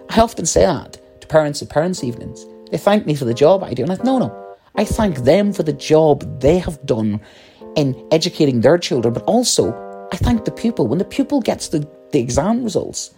I 0.09 0.21
often 0.21 0.45
say 0.45 0.61
that 0.61 0.97
to 1.21 1.27
parents 1.27 1.61
at 1.61 1.69
parents' 1.69 2.03
evenings. 2.03 2.45
They 2.71 2.77
thank 2.77 3.05
me 3.05 3.15
for 3.15 3.25
the 3.25 3.33
job 3.33 3.63
I 3.63 3.73
do. 3.73 3.83
And 3.83 3.91
I 3.91 3.97
no, 4.03 4.17
no. 4.17 4.55
I 4.75 4.85
thank 4.85 5.19
them 5.19 5.51
for 5.53 5.63
the 5.63 5.73
job 5.73 6.41
they 6.41 6.57
have 6.59 6.83
done 6.85 7.19
in 7.75 7.95
educating 8.11 8.61
their 8.61 8.77
children, 8.77 9.13
but 9.13 9.23
also 9.23 9.73
I 10.11 10.17
thank 10.17 10.45
the 10.45 10.51
pupil. 10.51 10.87
When 10.87 10.99
the 10.99 11.05
pupil 11.05 11.41
gets 11.41 11.69
the, 11.69 11.87
the 12.11 12.19
exam 12.19 12.63
results, 12.63 13.13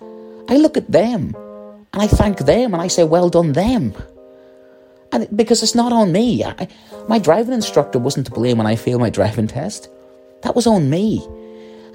I 0.49 0.57
look 0.57 0.77
at 0.77 0.91
them 0.91 1.35
and 1.93 2.01
I 2.01 2.07
thank 2.07 2.39
them 2.39 2.73
and 2.73 2.81
I 2.81 2.87
say, 2.87 3.03
well 3.03 3.29
done, 3.29 3.53
them. 3.53 3.93
And 5.11 5.27
because 5.35 5.61
it's 5.61 5.75
not 5.75 5.91
on 5.91 6.11
me. 6.11 6.43
I, 6.43 6.67
my 7.07 7.19
driving 7.19 7.53
instructor 7.53 7.99
wasn't 7.99 8.27
to 8.27 8.31
blame 8.31 8.57
when 8.57 8.67
I 8.67 8.75
failed 8.75 9.01
my 9.01 9.09
driving 9.09 9.47
test. 9.47 9.89
That 10.43 10.55
was 10.55 10.67
on 10.67 10.89
me. 10.89 11.25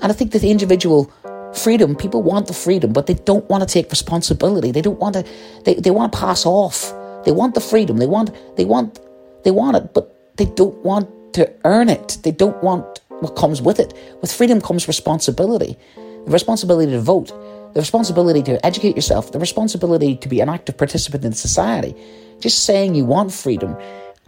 And 0.03 0.13
I 0.13 0.13
think 0.13 0.33
that 0.33 0.41
the 0.41 0.51
individual 0.51 1.13
freedom, 1.55 1.97
people 1.97 2.23
want 2.23 2.47
the 2.49 2.55
freedom, 2.55 2.93
but 2.93 3.07
they 3.07 3.15
don't 3.15 3.49
want 3.49 3.67
to 3.67 3.73
take 3.73 3.91
responsibility. 3.91 4.73
They 4.73 4.83
don't 4.83 4.99
want 4.99 5.15
to, 5.15 5.25
they, 5.65 5.75
they 5.75 5.91
want 5.91 6.13
to 6.13 6.19
pass 6.19 6.45
off 6.45 6.93
they 7.27 7.33
want 7.33 7.57
the 7.57 7.61
freedom. 7.61 7.99
They 7.99 8.07
want 8.07 8.31
they 8.57 8.65
want 8.65 9.01
they 9.43 9.51
want 9.51 9.77
it, 9.77 9.93
but 9.93 10.37
they 10.37 10.47
don't 10.47 10.77
want 10.85 11.35
to 11.35 11.53
earn 11.65 11.89
it. 11.89 12.19
They 12.23 12.31
don't 12.31 12.63
want 12.63 13.01
what 13.21 13.35
comes 13.35 13.61
with 13.61 13.81
it. 13.81 13.93
With 14.21 14.33
freedom 14.33 14.61
comes 14.61 14.87
responsibility. 14.87 15.77
The 15.97 16.31
responsibility 16.31 16.93
to 16.93 17.01
vote, 17.01 17.29
the 17.75 17.81
responsibility 17.81 18.43
to 18.45 18.65
educate 18.65 18.95
yourself, 18.95 19.33
the 19.33 19.41
responsibility 19.41 20.17
to 20.17 20.29
be 20.29 20.41
an 20.41 20.49
active 20.49 20.79
participant 20.79 21.25
in 21.25 21.33
society. 21.33 21.97
Just 22.39 22.65
saying 22.65 22.95
you 22.95 23.05
want 23.05 23.33
freedom 23.33 23.77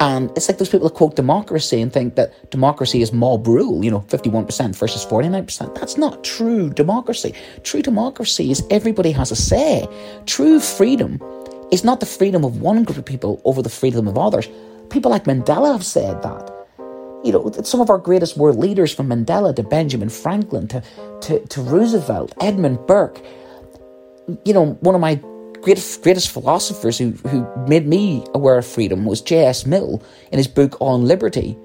and 0.00 0.30
it's 0.36 0.48
like 0.48 0.58
those 0.58 0.68
people 0.68 0.88
that 0.88 0.94
quote 0.94 1.16
democracy 1.16 1.80
and 1.80 1.92
think 1.92 2.14
that 2.14 2.50
democracy 2.50 3.02
is 3.02 3.12
mob 3.12 3.48
rule, 3.48 3.84
you 3.84 3.90
know, 3.90 4.00
51% 4.02 4.76
versus 4.76 5.04
49%. 5.04 5.74
That's 5.74 5.96
not 5.96 6.22
true 6.22 6.70
democracy. 6.70 7.34
True 7.64 7.82
democracy 7.82 8.52
is 8.52 8.62
everybody 8.70 9.10
has 9.10 9.32
a 9.32 9.36
say. 9.36 9.88
True 10.26 10.60
freedom 10.60 11.20
is 11.72 11.82
not 11.82 11.98
the 11.98 12.06
freedom 12.06 12.44
of 12.44 12.60
one 12.60 12.84
group 12.84 12.98
of 12.98 13.04
people 13.04 13.42
over 13.44 13.60
the 13.60 13.68
freedom 13.68 14.06
of 14.06 14.16
others. 14.16 14.48
People 14.88 15.10
like 15.10 15.24
Mandela 15.24 15.72
have 15.72 15.84
said 15.84 16.22
that. 16.22 16.54
You 17.24 17.32
know, 17.32 17.50
some 17.64 17.80
of 17.80 17.90
our 17.90 17.98
greatest 17.98 18.36
world 18.36 18.56
leaders, 18.56 18.94
from 18.94 19.08
Mandela 19.08 19.54
to 19.56 19.64
Benjamin 19.64 20.08
Franklin 20.08 20.68
to, 20.68 20.80
to, 21.22 21.44
to 21.44 21.60
Roosevelt, 21.60 22.32
Edmund 22.40 22.78
Burke, 22.86 23.20
you 24.44 24.54
know, 24.54 24.74
one 24.80 24.94
of 24.94 25.00
my 25.00 25.20
greatest, 25.62 26.02
greatest 26.02 26.30
philosophers 26.30 26.98
who, 26.98 27.10
who 27.28 27.46
made 27.66 27.86
me 27.86 28.24
aware 28.34 28.58
of 28.58 28.66
freedom 28.66 29.04
was 29.04 29.20
J.S. 29.20 29.66
Mill 29.66 30.02
in 30.32 30.38
his 30.38 30.48
book 30.48 30.76
On 30.80 31.06
Liberty. 31.06 31.56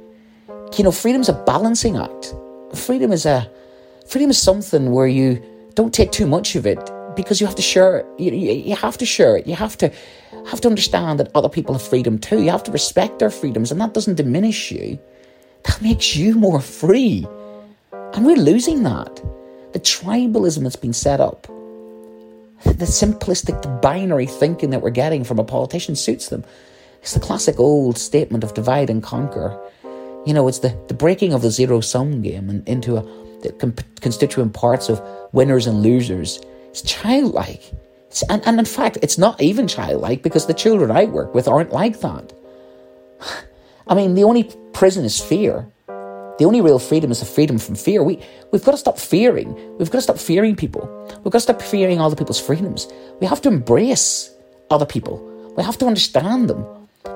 You 0.77 0.83
know, 0.83 0.91
freedom's 0.91 1.29
a 1.29 1.33
balancing 1.33 1.97
act. 1.97 2.33
Freedom 2.73 3.11
is 3.11 3.25
a 3.25 3.49
freedom 4.07 4.29
is 4.29 4.41
something 4.41 4.91
where 4.91 5.07
you 5.07 5.41
don't 5.75 5.93
take 5.93 6.11
too 6.11 6.27
much 6.27 6.55
of 6.55 6.65
it 6.65 6.79
because 7.15 7.39
you 7.39 7.47
have 7.47 7.55
to 7.55 7.61
share 7.61 7.99
it. 7.99 8.05
You, 8.19 8.31
you 8.31 8.75
have 8.75 8.97
to 8.97 9.05
share 9.05 9.37
it. 9.37 9.47
You 9.47 9.55
have 9.55 9.77
to 9.77 9.91
have 10.47 10.61
to 10.61 10.67
understand 10.67 11.19
that 11.19 11.31
other 11.35 11.49
people 11.49 11.73
have 11.73 11.81
freedom 11.81 12.17
too. 12.19 12.41
You 12.41 12.49
have 12.49 12.63
to 12.63 12.71
respect 12.71 13.19
their 13.19 13.29
freedoms, 13.29 13.71
and 13.71 13.79
that 13.79 13.93
doesn't 13.93 14.15
diminish 14.15 14.71
you. 14.71 14.99
That 15.63 15.81
makes 15.81 16.15
you 16.15 16.35
more 16.35 16.59
free. 16.59 17.25
And 18.13 18.25
we're 18.25 18.35
losing 18.35 18.83
that. 18.83 19.15
The 19.73 19.79
tribalism 19.79 20.63
that's 20.63 20.75
been 20.75 20.93
set 20.93 21.19
up, 21.19 21.47
the 22.63 22.85
simplistic 22.85 23.81
binary 23.81 24.25
thinking 24.25 24.69
that 24.71 24.81
we're 24.81 24.89
getting 24.89 25.23
from 25.23 25.39
a 25.39 25.43
politician 25.43 25.95
suits 25.95 26.29
them. 26.29 26.43
It's 27.01 27.13
the 27.13 27.19
classic 27.19 27.59
old 27.59 27.97
statement 27.97 28.43
of 28.43 28.53
divide 28.53 28.89
and 28.89 29.03
conquer. 29.03 29.59
You 30.25 30.33
know, 30.33 30.47
it's 30.47 30.59
the, 30.59 30.77
the 30.87 30.93
breaking 30.93 31.33
of 31.33 31.41
the 31.41 31.51
zero 31.51 31.81
sum 31.81 32.21
game 32.21 32.49
and 32.49 32.67
into 32.67 32.95
a, 32.95 33.01
the 33.41 33.73
constituent 33.99 34.53
parts 34.53 34.87
of 34.87 35.01
winners 35.33 35.67
and 35.67 35.81
losers 35.81 36.39
it's 36.73 36.81
childlike. 36.81 37.71
It's, 38.07 38.23
and, 38.23 38.41
and 38.47 38.57
in 38.57 38.65
fact, 38.65 38.97
it's 39.03 39.19
not 39.19 39.39
even 39.39 39.67
childlike 39.67 40.23
because 40.23 40.47
the 40.47 40.55
children 40.55 40.89
I 40.89 41.05
work 41.05 41.35
with 41.35 41.47
aren't 41.47 41.71
like 41.71 41.99
that. 41.99 42.33
I 43.87 43.93
mean, 43.93 44.15
the 44.15 44.23
only 44.23 44.51
prison 44.73 45.05
is 45.05 45.21
fear. 45.21 45.67
The 46.39 46.45
only 46.45 46.61
real 46.61 46.79
freedom 46.79 47.11
is 47.11 47.19
the 47.19 47.25
freedom 47.25 47.59
from 47.59 47.75
fear. 47.75 48.03
We, 48.03 48.19
we've 48.51 48.63
got 48.63 48.71
to 48.71 48.77
stop 48.77 48.97
fearing. 48.97 49.53
We've 49.77 49.91
got 49.91 49.99
to 49.99 50.01
stop 50.01 50.17
fearing 50.17 50.55
people. 50.55 50.81
We've 51.23 51.31
got 51.31 51.39
to 51.39 51.39
stop 51.41 51.61
fearing 51.61 52.01
other 52.01 52.15
people's 52.15 52.39
freedoms. 52.39 52.87
We 53.21 53.27
have 53.27 53.41
to 53.41 53.49
embrace 53.49 54.33
other 54.71 54.85
people. 54.85 55.21
We 55.55 55.63
have 55.63 55.77
to 55.77 55.85
understand 55.85 56.49
them. 56.49 56.65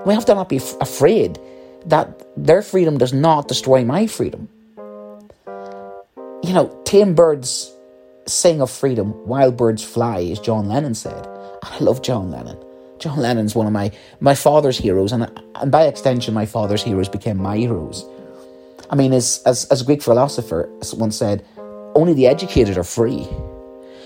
We 0.06 0.14
have 0.14 0.26
to 0.26 0.36
not 0.36 0.50
be 0.50 0.58
f- 0.58 0.76
afraid 0.80 1.40
that 1.86 2.24
their 2.38 2.62
freedom 2.62 2.98
does 2.98 3.14
not 3.14 3.48
destroy 3.48 3.84
my 3.84 4.06
freedom. 4.06 4.50
You 6.44 6.54
know, 6.54 6.82
tame 6.86 7.16
birds 7.16 7.74
sing 8.28 8.62
of 8.62 8.70
freedom, 8.70 9.14
wild 9.26 9.58
birds 9.58 9.84
fly, 9.84 10.22
as 10.26 10.40
John 10.40 10.68
Lennon 10.68 10.94
said. 10.94 11.28
I 11.64 11.78
love 11.80 12.02
John 12.02 12.30
Lennon. 12.30 12.58
John 13.00 13.20
Lennon's 13.20 13.56
one 13.56 13.68
of 13.68 13.74
my, 13.74 13.92
my 14.20 14.36
father's 14.36 14.78
heroes, 14.78 15.12
and, 15.12 15.30
and 15.56 15.72
by 15.72 15.84
extension, 15.84 16.34
my 16.34 16.46
father's 16.46 16.84
heroes 16.84 17.10
became 17.10 17.38
my 17.38 17.58
heroes. 17.58 18.06
I 18.90 18.96
mean, 18.96 19.14
as, 19.14 19.42
as, 19.46 19.66
as 19.66 19.82
a 19.82 19.86
Greek 19.86 20.02
philosopher 20.02 20.70
once 20.94 21.18
said, 21.18 21.46
only 21.96 22.14
the 22.14 22.28
educated 22.28 22.78
are 22.78 22.84
free. 22.84 23.28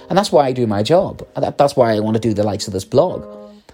And 0.09 0.17
that's 0.17 0.31
why 0.31 0.45
I 0.47 0.51
do 0.51 0.65
my 0.67 0.83
job. 0.83 1.25
That, 1.35 1.57
that's 1.57 1.75
why 1.75 1.93
I 1.93 1.99
want 1.99 2.15
to 2.15 2.21
do 2.21 2.33
the 2.33 2.43
likes 2.43 2.67
of 2.67 2.73
this 2.73 2.85
blog. 2.85 3.25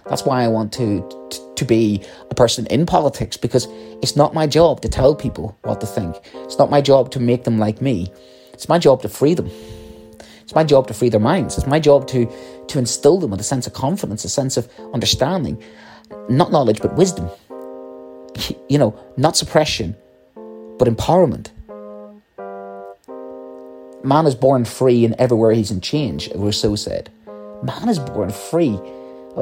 That's 0.08 0.24
why 0.24 0.42
I 0.42 0.48
want 0.48 0.72
to, 0.74 1.06
to, 1.30 1.54
to 1.56 1.64
be 1.64 2.02
a 2.30 2.34
person 2.34 2.66
in 2.66 2.86
politics 2.86 3.36
because 3.36 3.66
it's 4.02 4.16
not 4.16 4.34
my 4.34 4.46
job 4.46 4.80
to 4.82 4.88
tell 4.88 5.14
people 5.14 5.58
what 5.62 5.80
to 5.80 5.86
think. 5.86 6.16
It's 6.34 6.58
not 6.58 6.70
my 6.70 6.80
job 6.80 7.10
to 7.12 7.20
make 7.20 7.44
them 7.44 7.58
like 7.58 7.82
me. 7.82 8.12
It's 8.52 8.68
my 8.68 8.78
job 8.78 9.02
to 9.02 9.08
free 9.08 9.34
them. 9.34 9.50
It's 10.42 10.54
my 10.54 10.64
job 10.64 10.86
to 10.88 10.94
free 10.94 11.10
their 11.10 11.20
minds. 11.20 11.58
It's 11.58 11.66
my 11.66 11.78
job 11.78 12.06
to, 12.08 12.26
to 12.68 12.78
instill 12.78 13.18
them 13.18 13.30
with 13.30 13.40
a 13.40 13.44
sense 13.44 13.66
of 13.66 13.74
confidence, 13.74 14.24
a 14.24 14.28
sense 14.28 14.56
of 14.56 14.68
understanding, 14.94 15.62
not 16.28 16.50
knowledge, 16.50 16.80
but 16.80 16.94
wisdom. 16.96 17.28
You 18.68 18.78
know, 18.78 18.94
not 19.16 19.36
suppression, 19.36 19.96
but 20.78 20.88
empowerment. 20.88 21.50
Man 24.04 24.26
is 24.26 24.34
born 24.34 24.64
free, 24.64 25.04
and 25.04 25.14
everywhere 25.14 25.52
he's 25.52 25.70
in 25.70 25.80
change, 25.80 26.30
Rousseau 26.34 26.76
said. 26.76 27.10
Man 27.62 27.88
is 27.88 27.98
born 27.98 28.30
free, 28.30 28.78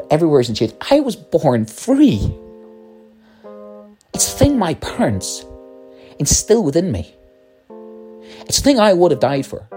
everywhere 0.09 0.39
he's 0.41 0.49
in 0.49 0.55
change. 0.55 0.73
I 0.89 0.99
was 0.99 1.15
born 1.15 1.65
free. 1.65 2.35
It's 4.13 4.33
a 4.33 4.37
thing 4.37 4.57
my 4.57 4.73
parents 4.75 5.45
instilled 6.17 6.65
within 6.65 6.91
me. 6.91 7.13
It's 8.47 8.57
a 8.57 8.61
thing 8.61 8.79
I 8.79 8.93
would 8.93 9.11
have 9.11 9.19
died 9.19 9.45
for 9.45 9.67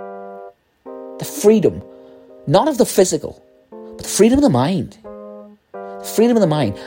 the 1.19 1.25
freedom, 1.27 1.83
not 2.47 2.67
of 2.67 2.79
the 2.79 2.87
physical, 2.87 3.45
but 3.71 3.99
the 3.99 4.09
freedom 4.09 4.39
of 4.39 4.43
the 4.43 4.49
mind. 4.49 4.97
The 5.73 6.13
freedom 6.17 6.37
of 6.37 6.41
the 6.41 6.47
mind. 6.47 6.79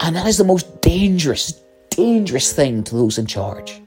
And 0.00 0.16
that 0.16 0.26
is 0.26 0.38
the 0.38 0.44
most 0.44 0.80
dangerous, 0.80 1.60
dangerous 1.90 2.52
thing 2.54 2.82
to 2.84 2.94
those 2.94 3.18
in 3.18 3.26
charge. 3.26 3.82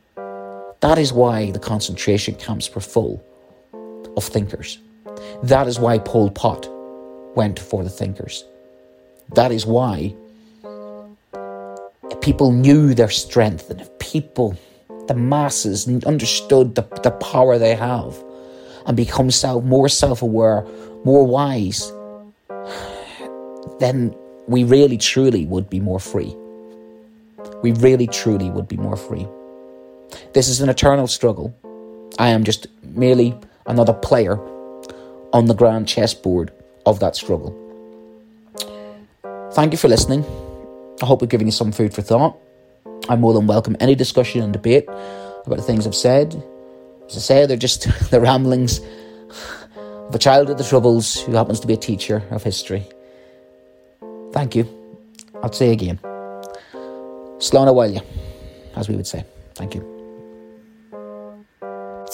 That 0.85 0.99
is 0.99 1.11
why 1.11 1.49
the 1.49 1.57
concentration 1.57 2.35
camps 2.35 2.75
were 2.75 2.79
full 2.79 3.19
of 4.15 4.23
thinkers. 4.23 4.77
That 5.41 5.65
is 5.65 5.79
why 5.79 5.97
Pol 5.97 6.29
Pot 6.29 6.69
went 7.35 7.57
for 7.57 7.83
the 7.83 7.89
thinkers. 7.89 8.45
That 9.33 9.51
is 9.51 9.65
why 9.65 10.13
people 12.21 12.51
knew 12.51 12.93
their 12.93 13.09
strength 13.09 13.71
and 13.71 13.81
if 13.81 13.89
people, 13.97 14.55
the 15.07 15.15
masses, 15.15 15.87
understood 16.05 16.75
the, 16.75 16.83
the 17.01 17.09
power 17.09 17.57
they 17.57 17.73
have 17.73 18.23
and 18.85 18.95
become 18.95 19.31
self, 19.31 19.63
more 19.63 19.89
self 19.89 20.21
aware, 20.21 20.67
more 21.03 21.25
wise, 21.25 21.91
then 23.79 24.15
we 24.47 24.63
really 24.63 24.99
truly 24.99 25.47
would 25.47 25.67
be 25.67 25.79
more 25.79 25.99
free. 25.99 26.35
We 27.63 27.71
really 27.71 28.05
truly 28.05 28.51
would 28.51 28.67
be 28.67 28.77
more 28.77 28.97
free. 28.97 29.27
This 30.33 30.47
is 30.47 30.61
an 30.61 30.69
eternal 30.69 31.07
struggle. 31.07 31.55
I 32.19 32.29
am 32.29 32.43
just 32.43 32.67
merely 32.83 33.37
another 33.65 33.93
player 33.93 34.39
on 35.33 35.45
the 35.45 35.53
grand 35.53 35.87
chessboard 35.87 36.51
of 36.85 36.99
that 36.99 37.15
struggle. 37.15 37.53
Thank 39.53 39.71
you 39.71 39.77
for 39.77 39.87
listening. 39.87 40.23
I 41.01 41.05
hope 41.05 41.21
we've 41.21 41.29
given 41.29 41.47
you 41.47 41.51
some 41.51 41.71
food 41.71 41.93
for 41.93 42.01
thought. 42.01 42.37
I'm 43.09 43.21
more 43.21 43.33
than 43.33 43.47
welcome 43.47 43.75
any 43.79 43.95
discussion 43.95 44.41
and 44.41 44.53
debate 44.53 44.87
about 44.87 45.57
the 45.57 45.61
things 45.61 45.85
I've 45.85 45.95
said, 45.95 46.41
as 47.09 47.17
I 47.17 47.19
say, 47.19 47.45
they're 47.45 47.57
just 47.57 47.87
the 48.11 48.19
ramblings 48.19 48.79
of 50.07 50.13
a 50.13 50.19
child 50.19 50.49
of 50.49 50.57
the 50.57 50.63
Troubles 50.63 51.21
who 51.21 51.33
happens 51.33 51.59
to 51.59 51.67
be 51.67 51.73
a 51.73 51.77
teacher 51.77 52.23
of 52.31 52.43
history. 52.43 52.85
Thank 54.31 54.55
you. 54.55 54.67
I'll 55.43 55.51
say 55.51 55.71
again. 55.71 55.99
Slán 57.39 57.67
Abhaile, 57.67 58.03
as 58.75 58.89
we 58.89 58.95
would 58.95 59.07
say. 59.07 59.23
Thank 59.53 59.75
you. 59.75 59.94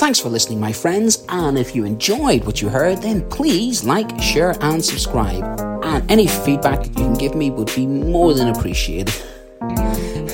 Thanks 0.01 0.17
for 0.17 0.29
listening, 0.29 0.59
my 0.59 0.73
friends, 0.73 1.23
and 1.29 1.59
if 1.59 1.75
you 1.75 1.85
enjoyed 1.85 2.43
what 2.43 2.59
you 2.59 2.69
heard, 2.69 3.03
then 3.03 3.21
please 3.29 3.83
like, 3.83 4.19
share, 4.19 4.55
and 4.59 4.83
subscribe. 4.83 5.43
And 5.83 6.09
any 6.09 6.25
feedback 6.25 6.87
you 6.87 6.93
can 6.93 7.13
give 7.13 7.35
me 7.35 7.51
would 7.51 7.71
be 7.75 7.85
more 7.85 8.33
than 8.33 8.47
appreciated. 8.47 9.13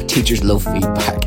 Teachers 0.07 0.41
love 0.41 0.63
feedback. 0.63 1.25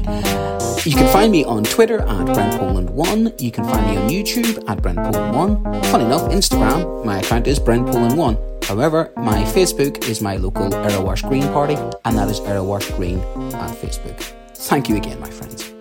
You 0.87 0.95
can 0.95 1.13
find 1.13 1.31
me 1.31 1.45
on 1.45 1.65
Twitter 1.65 1.99
at 1.99 2.27
BrentPoland1. 2.29 3.43
You 3.43 3.51
can 3.51 3.65
find 3.65 3.87
me 3.87 3.99
on 3.99 4.09
YouTube 4.09 4.65
at 4.71 4.79
BrentPoland1. 4.79 5.85
Funny 5.93 6.07
enough, 6.07 6.23
Instagram, 6.31 7.05
my 7.05 7.19
account 7.19 7.47
is 7.47 7.61
BrentPoland1. 7.61 8.65
However, 8.65 9.13
my 9.19 9.43
Facebook 9.53 10.09
is 10.09 10.23
my 10.23 10.37
local 10.37 10.71
Erewash 10.71 11.29
Green 11.29 11.47
party, 11.53 11.75
and 12.07 12.17
that 12.17 12.31
is 12.31 12.41
Erewash 12.41 12.97
Green 12.97 13.19
on 13.19 13.71
Facebook. 13.75 14.19
Thank 14.55 14.89
you 14.89 14.97
again, 14.97 15.21
my 15.21 15.29
friends. 15.29 15.75